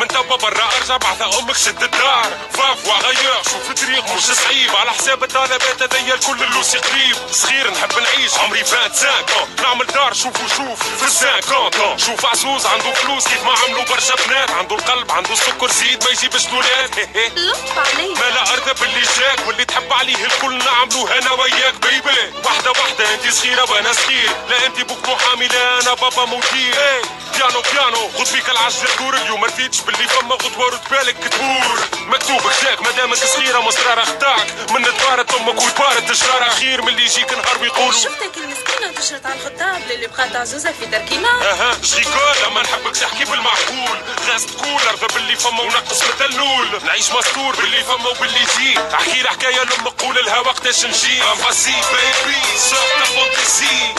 من 0.00 0.08
توا 0.08 0.36
برا 0.36 0.68
أرجع 0.80 0.96
بعث 0.96 1.22
أمك 1.38 1.56
شد 1.56 1.82
الدار. 1.82 2.26
فاف 2.52 2.86
وغير. 2.86 3.42
شوف 3.44 3.70
الطريق 3.70 4.04
مش 4.16 4.22
صعيب. 4.22 4.76
على 4.76 4.90
حساب 4.90 5.24
الطلبات 5.24 5.82
هذيا 5.94 6.14
الكل 6.14 6.42
اللوسي 6.42 6.78
قريب. 6.78 7.16
صغير 7.32 7.70
نحب 7.70 7.92
نعيش. 7.98 8.34
عمري 8.38 8.64
25 8.64 9.48
نعمل 9.62 9.86
دار. 9.86 10.12
شوف 10.14 10.34
وشوف. 10.44 10.82
في 11.00 11.06
السانكونت 11.06 11.74
شوف 12.00 12.26
عزوز 12.26 12.66
عنده 12.66 12.92
فلوس. 12.92 13.24
كيف 13.28 13.42
ما 13.44 13.52
عملوا 13.52 13.84
برشا 13.84 14.14
بنات. 14.26 14.50
عنده 14.50 14.76
القلب. 14.76 15.12
عنده 15.12 15.32
السكر. 15.32 15.70
زيد 15.70 16.04
ما 16.04 16.10
يجيبش 16.10 16.46
دولات 16.46 16.90
لطف 17.36 17.78
عليه 17.78 18.14
ما 18.14 18.30
لا 18.34 18.42
ارضى 18.52 18.72
باللي 18.80 19.00
جاك. 19.18 19.46
واللي 19.46 19.64
تحب 19.64 19.92
عليه 19.92 20.24
الكل 20.24 20.58
نعملوه 20.58 21.18
أنا 21.18 21.32
وياك 21.32 21.74
بيبي 21.74 22.18
واحدة 22.44 22.70
واحدة. 22.70 23.14
انت 23.14 23.34
صغيرة 23.34 23.70
وأنا 23.70 23.92
صغير. 23.92 24.30
لا 24.48 24.66
انت 24.66 24.80
بوك 24.80 25.08
محامي 25.08 25.48
لا 25.48 25.80
أنا 25.80 25.94
بابا 25.94 26.24
مدير. 26.24 27.02
بيانو 27.38 27.62
بيانو. 27.72 28.08
خذ 28.18 28.32
بيك 28.32 28.48
العجلة 28.48 28.94
تدور 28.96 29.16
اليوم. 29.16 29.40
ما 29.40 29.46
رفيتش 29.46 29.80
باللي 29.80 30.08
فما 30.08 30.34
غدوة 30.34 30.68
رد 30.68 30.80
بالك 30.90 31.16
تدور 31.16 31.78
مكتوب 32.06 32.40
كتاك 32.40 32.82
مادامك 32.82 33.16
صغيرة 33.16 33.60
مصرارة 33.60 34.04
خداك 34.04 34.70
من 34.70 34.84
تبارت 34.84 35.34
أمك 35.34 35.62
وتبارت 35.62 36.10
الشارع 36.10 36.48
خير 36.48 36.82
من 36.82 36.88
اللي 36.88 37.02
يجيك 37.04 37.32
نهار 37.32 37.58
ويقولوا 37.62 37.92
شفتك 37.92 38.36
المسكينة 38.36 38.92
تشرط 38.92 39.26
على 39.26 39.34
الخطاب. 39.34 39.82
للي 39.88 40.06
بقات 40.06 40.36
عزوزة 40.36 40.72
في 40.72 40.86
تركيمة 40.86 41.28
أها. 41.28 41.76
شريكول 41.84 42.34
لما 42.46 42.62
نحبك 42.62 42.96
تحكي 42.96 43.24
بالمعقول. 43.24 43.98
غاز 44.28 44.46
تقول 44.46 44.82
ارضى 44.88 45.06
باللي 45.14 45.36
فما 45.36 45.60
ونقص 45.62 46.02
مثل 46.02 46.36
نول 46.36 46.80
نعيش 46.86 47.10
مستور 47.12 47.56
باللي 47.56 47.84
فما 47.84 48.08
وباللي 48.08 48.40
يجي 48.40 48.78
احكي 48.94 49.22
لها 49.22 49.32
حكايه 49.32 49.62
لامك 49.62 50.02
قول 50.02 50.24
لها 50.24 50.38
وقتاش 50.38 50.84
نجي 50.84 51.22
امباسي 51.22 51.70
بيبي 51.92 52.58
سوف 52.58 53.12
فانتسي 53.14 53.94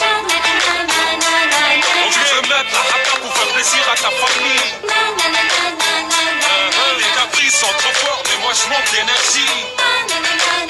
وفي 2.06 2.34
جملات 2.34 2.66
لحقك 3.30 3.42
وفي 3.42 3.52
بليسيغ 3.54 3.94
تفهمني 3.94 4.60
Les 6.98 7.12
caprices 7.18 7.56
sont 7.60 7.74
trop 7.80 7.94
forts, 8.02 8.22
mais 8.28 8.38
moi 8.42 8.52
je 8.58 8.64
manque 8.70 8.90
d'énergie. 8.92 9.56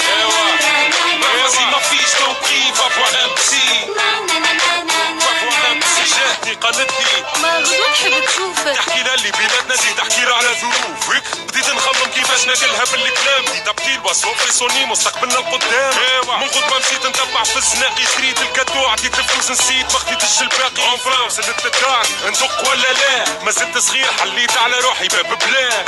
Eh 0.02 1.38
Vas-y 1.42 1.64
ma 1.74 1.80
fille, 1.88 2.06
je 2.12 2.16
t'en 2.20 2.34
prie, 2.44 2.66
va 2.78 2.86
voir 2.96 3.12
un 3.24 3.28
psy. 3.36 3.66
Va 3.96 5.32
voir 5.42 5.60
un 5.72 5.78
psy, 5.80 6.04
جاتني 6.16 6.54
قالتلي 6.54 7.24
ما 7.42 7.58
غدوة 7.58 7.90
نحب 7.90 8.24
تشوفك 8.26 8.76
تحكي 8.76 9.02
لها 9.02 9.14
اللي 9.14 9.30
بيناتنا 9.30 9.76
زيد 9.76 9.96
تحكي 9.96 10.20
لها 10.24 10.34
على 10.34 10.48
ظروفك 10.60 11.22
بديت 11.48 11.68
نخمم 11.70 12.09
كيفاش 12.40 12.62
علاش 12.62 12.70
ناكلها 12.70 12.84
بالكلام 13.04 13.44
دي 13.44 13.60
تبتيل 13.60 14.00
بس 14.00 14.24
وفي 14.24 14.52
سوني 14.52 14.84
مستقبلنا 14.84 15.34
القدام. 15.38 15.94
من 16.40 16.48
قد 16.48 16.70
ما 16.70 16.78
مشيت 16.78 17.06
نتبع 17.06 17.42
في 17.42 17.56
الزناقي 17.56 18.04
شريت 18.16 18.38
ال 18.42 18.49
cadeau 18.49 18.86
عطيت 18.86 19.18
الفلوس 19.18 19.50
نسيت 19.50 19.92
ما 19.92 19.98
خديتش 19.98 20.40
الباقي 20.42 20.88
en 20.90 20.98
France 20.98 21.32
زدت 21.32 21.66
الدار 21.66 22.06
ندق 22.26 22.68
ولا 22.70 22.92
لا. 22.92 23.24
ما 23.42 23.50
زلت 23.50 23.78
صغير 23.78 24.06
حليت 24.20 24.56
على 24.58 24.78
روحي 24.78 25.08
باب 25.08 25.38
بلا. 25.38 25.84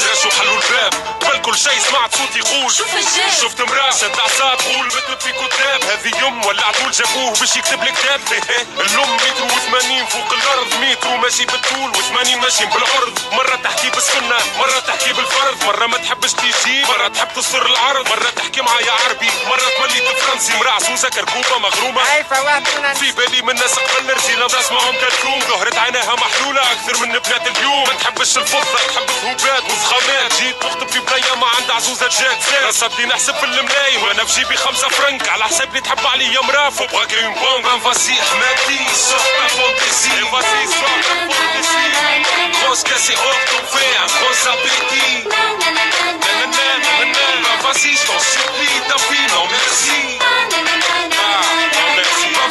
درسوا 0.00 0.30
حلوا 0.38 0.60
الباب. 0.62 0.94
قبل 1.20 1.38
كل 1.42 1.58
شيء 1.58 1.78
سمعت 1.88 2.14
صوت 2.16 2.36
يقول. 2.36 2.72
شفت 3.42 3.60
مراه 3.60 3.90
شد 3.90 4.20
عصا 4.20 4.54
تقول 4.54 4.86
مثل 4.86 5.16
في 5.20 5.32
كتاب 5.32 5.84
هذه 5.84 6.26
يم 6.26 6.46
ولا 6.46 6.66
عدول 6.66 6.90
جابوه 6.90 7.30
باش 7.40 7.56
يكتب 7.56 7.82
الكتاب 7.82 8.20
الام 8.80 9.14
متر 9.16 9.44
وثمانين 9.44 10.06
فوق 10.06 10.32
الأرض. 10.32 10.74
متر 10.74 11.16
ماشي 11.16 11.44
بالطول 11.46 11.90
وثمانين 11.90 12.40
ماشي 12.40 12.66
بالعرض. 12.66 13.18
مرة 13.32 13.56
تحكي 13.64 13.90
بالسنة 13.90 14.36
مرة 14.58 14.78
تحكي 15.06 15.20
بالفرض 15.20 15.64
مرة 15.64 15.86
ما 15.86 15.98
تحبش 15.98 16.32
تيجي 16.32 16.84
مرة 16.84 17.08
تحب 17.08 17.28
تصر 17.36 17.66
العرض. 17.66 18.08
مرة 18.08 18.30
تحكي 18.36 18.60
معايا 18.60 18.92
عربي 18.92 19.30
مرة 19.46 19.68
تولي 19.78 20.02
فرنسي. 20.20 20.56
مرة 20.56 20.70
عسوسة 20.70 21.08
كركوبة 21.08 21.58
مغرومة. 21.58 22.02
في 22.94 23.12
بالي 23.12 23.42
من 23.42 23.54
ناس 23.54 23.78
قبل 23.78 24.14
رجيلة 24.16 24.46
نسمعهم 24.46 24.94
كالكوم 24.94 25.40
ظهرت 25.40 25.78
عيناها 25.78 26.14
محلولة. 26.14 26.62
أكثر 26.72 26.96
من 27.06 27.08
بنات 27.12 27.58
اليوم 27.58 27.84
ما 27.88 27.94
تحبش 27.94 28.38
الفضة 28.38 28.78
تحب 28.88 29.10
ذهوبات 29.10 29.64
وفخامات 29.64 30.32
جيت 30.40 30.64
نخطب 30.64 30.88
في 30.88 30.98
بنية 30.98 31.34
ما 31.34 31.46
عندها 31.46 31.76
عزوزة 31.76 32.08
جات. 32.08 32.74
صدي 32.74 33.06
نحسب 33.06 33.34
في 33.34 33.44
الملايين. 33.44 34.02
وأنا 34.02 34.24
في 34.24 34.40
جيبي 34.40 34.56
خمسة 34.56 34.88
فرنك. 34.88 35.28
على 35.28 35.44
حساب 35.44 35.68
اللي 35.68 35.80
تحب 35.80 36.06
عليا 36.06 36.40
مرا 36.40 36.70
فوق 36.70 36.92
بغاك 36.92 37.14
اون 37.14 37.34
بونغ. 37.34 37.74
انفاسي 37.74 38.14
حماتي 38.14 38.86
ta 39.38 39.48
fantaisie 39.56 40.22
Vas-y 40.32 40.66
sors 40.78 41.00
ta 41.08 41.14
fantaisie 41.28 42.06
Grosse 42.62 42.84
cassée 42.90 43.16
hors 43.24 43.42
ton 43.50 43.62
appétit 44.96 45.28
Nanana, 45.28 45.84
nanana, 46.98 47.62
Vas-y 47.62 47.96
je 47.96 48.06
t'en 48.06 48.18
supplie 48.18 48.76
merci 49.50 50.16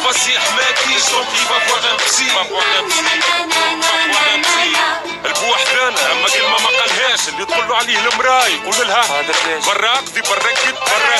Ahmadi 0.04 0.92
je 0.98 1.10
t'en 1.10 1.24
prie 1.24 1.44
va 1.48 1.58
voir 1.66 1.80
un 1.92 1.96
psy 2.04 2.26
Va 2.26 2.42
voir 2.50 2.62
un 2.78 2.88
psy 2.88 3.02
Va 3.02 3.46
voir 3.48 4.26
un 4.34 4.42
psy 4.42 5.06
البوحدان 5.26 5.94
اما 6.12 6.28
كلمه 6.28 6.58
ما 6.60 6.68
قالهاش 6.78 7.28
اللي 7.28 7.44
تقول 7.44 7.68
له 7.68 7.76
عليه 7.76 7.98
المراه 7.98 8.46
يقول 8.46 8.88
لها 8.88 9.22
برا 9.66 9.88
اقضي 9.94 10.20
برا 10.20 10.52
كد 10.52 10.74
برا 10.74 11.16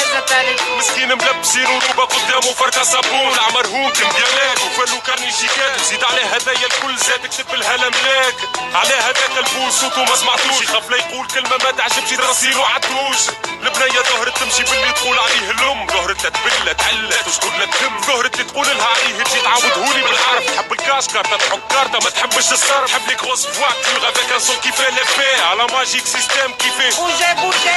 مسكين 0.78 1.08
ملبسين 1.08 1.66
وروبه 1.66 2.04
قدامه 2.04 2.52
فركه 2.54 2.82
صابون. 2.82 3.32
لا 3.36 3.50
مرهون 3.54 3.92
كمبيالات 3.92 4.58
وفلو 4.62 5.00
كارنيشيكات 5.00 5.80
وزيد 5.80 6.04
على 6.04 6.20
هدايا 6.22 6.66
الكل 6.66 6.96
زاد 6.96 7.26
كتب 7.26 7.54
لها 7.54 7.76
لملاك 7.76 8.34
على 8.74 8.94
هذاك 8.94 9.30
البول 9.38 9.72
صوته 9.72 10.04
ما 10.04 10.16
سمعتوش 10.16 10.62
يخاف 10.62 10.90
لا 10.90 10.96
يقول 10.96 11.26
كلمة 11.26 11.56
ما 11.64 11.70
تعجبش 11.70 12.12
راسيلو 12.12 12.62
عدوش 12.64 13.18
البنية 13.62 14.00
ظهرت 14.00 14.38
تمشي 14.38 14.62
باللي 14.62 14.92
تقول 14.92 15.18
عليه 15.18 15.50
الام 15.50 15.86
ظهرت 15.86 16.20
تتبلى 16.26 16.74
تعلت 16.74 17.28
وشكون 17.28 17.58
لا 17.58 17.66
تم 17.66 18.00
ظهرت 18.06 18.34
اللي 18.40 18.46
تقول 18.66 18.78
لها 18.78 18.86
عليه 18.86 19.22
تجي 19.24 19.40
تعاودهولي 19.40 20.02
بالحرف 20.02 20.44
تحب 20.46 20.72
الكاش 20.72 21.06
كارتا 21.06 21.36
تحك 21.36 21.60
كارتا 21.70 21.98
ما 22.04 22.10
تحبش 22.10 22.52
الصرف 22.52 22.90
تحب 22.90 23.08
لي 23.08 23.14
كروس 23.14 23.46
فواتور 23.46 24.08
افيك 24.08 24.32
ان 24.32 24.40
سون 24.40 24.56
كي 24.56 24.72
في 24.72 24.90
ليفي 24.90 25.42
على 25.42 25.66
ماجيك 25.72 26.06
سيستيم 26.06 26.52
كيفي 26.58 26.90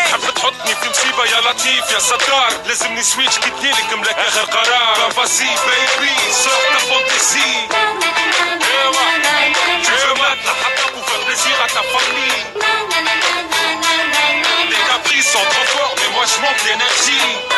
تحب 0.10 0.34
تحطني 0.36 0.76
في 0.76 0.90
مصيبة 0.90 1.26
يا 1.26 1.42
لطيف 1.42 1.92
يا 1.92 2.00
ستار. 2.00 2.54
لازمني 2.66 3.04
سويتش 3.04 3.38
كي 3.38 3.50
تديلك 3.50 3.94
ملاك 3.94 4.20
آخر 4.20 4.46
قرار. 4.46 5.12
فاسي 5.12 5.46
بيبي 5.46 6.34
سوق 6.34 6.60
rata 10.70 10.92
pour 10.94 11.06
faire 11.10 11.24
plaisir 11.26 11.56
à 11.66 11.68
ta 11.68 11.84
famille. 11.94 12.40
Les 14.70 14.84
caprices 14.92 15.32
sont 15.32 15.46
trop 15.54 15.68
forts. 15.78 15.99
Je 16.26 16.42
manque 16.42 16.64
d'énergie. 16.64 17.38
Bah, 17.50 17.56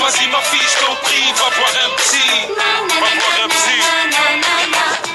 Vas-y 0.00 0.28
ma 0.28 0.40
fille 0.40 0.60
je 0.60 0.86
t'en 0.86 0.94
prie 1.02 1.32
va 1.32 1.50
voir 1.56 1.72
un 1.84 1.96
psy 1.96 2.46
Va 2.56 2.62
voir 2.96 3.44
un 3.44 3.48
psy 3.48 5.07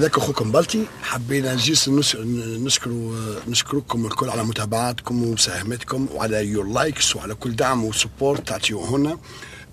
هذاك 0.00 0.16
اخوكم 0.18 0.52
بلتي 0.52 0.86
حبينا 1.02 1.54
نجيس 1.54 1.88
نشكروا 1.88 3.14
نشكركم 3.48 4.06
الكل 4.06 4.28
على 4.30 4.44
متابعتكم 4.44 5.22
ومساهمتكم 5.22 6.06
وعلى 6.14 6.46
your 6.46 6.66
likes 6.68 7.16
وعلى 7.16 7.34
كل 7.34 7.56
دعم 7.56 7.84
و 7.84 7.92
support 7.92 8.48
تعطيوه 8.48 8.98
لنا 8.98 9.18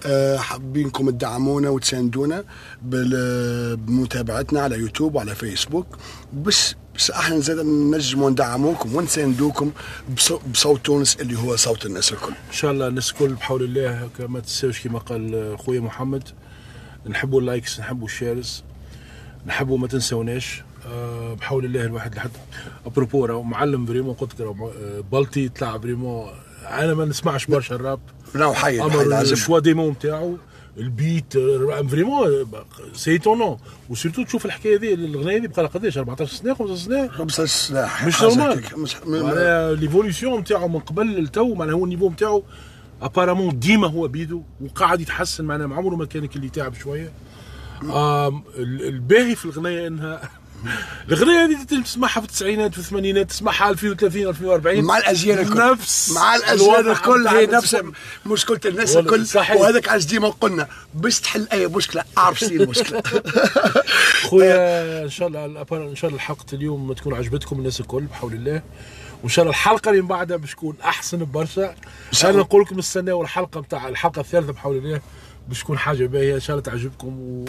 آه، 0.06 0.38
حابينكم 0.38 1.10
تدعمونا 1.10 1.70
وتساندونا 1.70 2.44
بمتابعتنا 2.82 4.62
على 4.62 4.76
يوتيوب 4.80 5.16
وعلى 5.16 5.36
فيسبوك. 5.36 5.88
بس 6.44 6.76
بس 6.96 7.12
أحنا 7.12 7.40
زاد 7.40 7.60
نجموا 7.66 8.30
ندعموكم 8.30 8.96
ونساندوكم 8.96 9.72
بصو- 10.18 10.48
بصوت 10.54 10.86
تونس 10.86 11.16
اللي 11.16 11.38
هو 11.40 11.56
صوت 11.56 11.86
الناس 11.86 12.12
الكل. 12.14 12.32
إن 12.48 12.54
شاء 12.54 12.72
الله 12.72 12.88
الناس 12.88 13.12
الكل 13.12 13.34
بحول 13.34 13.64
الله 13.64 14.10
ما 14.20 14.40
تنساوش 14.40 14.82
كما 14.84 15.00
قال 15.00 15.56
خويا 15.60 15.80
محمد. 15.80 16.24
نحبوا 17.10 17.40
ال 17.42 17.48
likes 17.48 17.80
نحبوا 17.80 18.08
ال 18.08 18.16
shares 18.16 18.64
نحبوا 19.48 19.78
ما 19.78 19.88
تنسوناش. 19.88 20.64
آه، 20.92 21.34
بحول 21.34 21.66
الله 21.66 21.86
الواحد 21.86 22.16
لحد. 22.16 22.32
à 22.86 22.91
propos 22.91 23.26
راهو 23.26 23.44
معلم 23.44 23.86
vraiment 23.86 24.14
قلت 24.14 24.34
لك 24.34 24.42
راهو، 24.42 24.70
آه، 24.70 25.04
بلطي 25.12 25.50
طلع 25.50 25.78
vraiment. 25.78 26.30
أنا 26.70 26.94
ما 26.94 27.06
نسمعش 27.06 27.46
برشا 27.46 27.76
الراب. 27.76 28.00
لا 28.36 28.54
حي 28.54 28.82
أما 28.82 29.22
الشوا 29.22 29.60
ديمون 29.60 29.90
نتاعو 29.90 30.38
البيت 30.78 31.34
فريمون 31.90 32.48
سي 32.94 33.18
تونون 33.18 33.58
وسيرتو 33.90 34.24
تشوف 34.24 34.46
الحكاية 34.46 34.78
هذه 34.78 34.94
الأغنية 34.94 35.38
هذه 35.38 35.48
بقى 35.48 35.62
لها 35.64 35.72
قداش 35.72 35.98
14 35.98 36.34
سنة 36.36 36.54
15 36.54 36.76
سنة؟ 36.76 37.08
خمسة 37.08 37.46
سلاح 37.46 38.08
مش 38.08 38.22
normal 38.24 38.64
معناها 39.06 39.74
l'évolution 39.76 40.40
نتاعو 40.40 40.68
من 40.68 40.80
قبل 40.80 41.24
لتو 41.24 41.54
معناها 41.54 41.76
هو 41.76 41.84
ال 41.86 41.89
niveau 41.89 42.10
نتاعو. 42.10 42.44
ابارامون 43.02 43.60
ديما 43.60 43.88
هو 43.88 44.08
بيدو 44.08 44.42
وقاعد 44.62 45.02
يتحسن 45.02 45.46
معناها 45.46 45.68
ما 45.68 45.76
عمره 45.76 45.96
ما 45.96 46.06
كان 46.06 46.30
اللي 46.36 46.50
تعب 46.50 46.74
شوية. 46.74 47.12
الباهي 48.58 49.36
في 49.36 49.46
الاغنيه 49.46 49.88
انها 49.88 50.30
الاغنيه 51.08 51.46
هذه 51.46 51.84
تسمعها 51.84 52.20
في 52.22 52.26
التسعينات 52.26 52.72
في 52.74 52.78
الثمانينات 52.78 53.30
تسمعها 53.30 53.70
2030 53.70 54.28
2040 54.28 54.84
مع 54.84 54.98
الاجيال 54.98 55.40
الكل. 55.40 55.72
نفس 55.72 56.12
مع 56.12 56.36
الاجيال 56.36 56.90
الكل. 56.90 57.28
هي 57.28 57.46
نفس. 57.46 57.78
مشكلة 58.26 58.60
الناس 58.66 58.98
الكل. 58.98 59.26
صحيح. 59.26 59.56
وهذاك 59.56 59.90
عز 59.90 60.06
ديما 60.06 60.30
قلنا 60.30 60.68
باش 60.94 61.20
تحل 61.20 61.48
أي 61.54 61.68
مشكلة؟ 61.68 62.04
اعرف 62.18 62.40
شنو 62.40 62.64
المشكلة. 62.64 63.04
خويا 64.30 65.04
إن 65.04 65.10
شاء 65.10 65.28
الله 65.28 65.66
إن 65.72 65.96
شاء 65.96 66.10
الله 66.10 66.20
حلقه 66.20 66.46
اليوم 66.54 66.94
تكون 66.94 67.14
عجبتكم 67.14 67.60
الناس 67.60 67.80
الكل 67.80 68.04
بحول 68.04 68.34
الله. 68.34 68.62
وإن 69.24 69.30
شاء 69.30 69.44
الله 69.44 69.52
الحلقة 69.52 69.90
اللي 69.90 70.02
من 70.02 70.08
بعدها 70.08 70.38
باش 70.38 70.52
تكون 70.52 70.76
أحسن 70.84 71.26
برشا 71.26 71.76
أنا. 72.24 72.38
نقول 72.38 72.62
لكم 72.62 72.80
استناو 72.80 73.22
الحلقة 73.22 73.62
بتاع 73.62 73.88
الحلقة 73.88 74.20
الثالثة 74.20 74.54
بحول 74.54 74.78
الله. 74.78 75.02
باش 75.48 75.60
تكون 75.64 75.78
حاجة 75.78 76.06
باهية 76.06 76.36
إن 76.36 76.40
شاء 76.40 76.56
الله 76.58 76.64
تعجبكم 76.64 77.08
و 77.20 77.46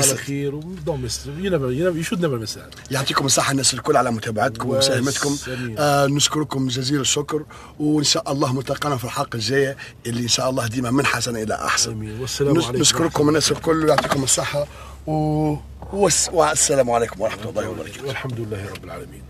miss 0.00 0.06
على. 0.08 0.16
خير 0.16 0.54
و 0.54 0.60
don't 0.86 1.06
miss 1.06 1.12
it. 1.12 1.44
You 1.44 1.50
never, 1.50 1.70
you 1.70 1.84
never, 1.84 1.96
you 1.96 2.04
should 2.10 2.20
never 2.20 2.38
miss 2.46 2.54
that. 2.54 2.78
يعطيكم 2.92 3.26
الصحة 3.26 3.52
الناس 3.52 3.74
الكل 3.74 3.96
على 3.96 4.10
متابعتكم 4.10 4.68
ومساهمتكم. 4.68 5.36
آه 5.78 6.06
نشكركم 6.06 6.68
جزيل 6.68 7.00
الشكر 7.00 7.44
وإن 7.80 8.04
شاء 8.04 8.32
الله 8.32 8.52
ملتقانا 8.52 8.96
في 8.96 9.04
الحلقة 9.04 9.36
الجاية 9.36 9.76
اللي 10.06 10.22
إن 10.22 10.28
شاء 10.28 10.50
الله 10.50 10.66
ديما 10.66 10.90
من 10.90 11.06
حسن 11.06 11.36
إلى 11.36 11.54
أحسن 11.54 11.90
آمين. 11.90 12.20
والسلام 12.20 12.56
نش- 12.58 12.64
عليكم 12.64 12.80
نشكركم 12.80 13.28
الناس 13.28 13.52
الكل 13.52 13.84
ويعطيكم 13.84 14.22
الصحة 14.22 14.66
و... 15.06 15.56
والس- 15.92 16.28
والسلام 16.32 16.90
عليكم 16.90 17.20
ورحمة 17.20 17.50
الله 17.50 17.68
وبركاته 17.70 18.06
والحمد 18.06 18.40
لله 18.40 18.70
رب 18.76 18.84
العالمين 18.84 19.22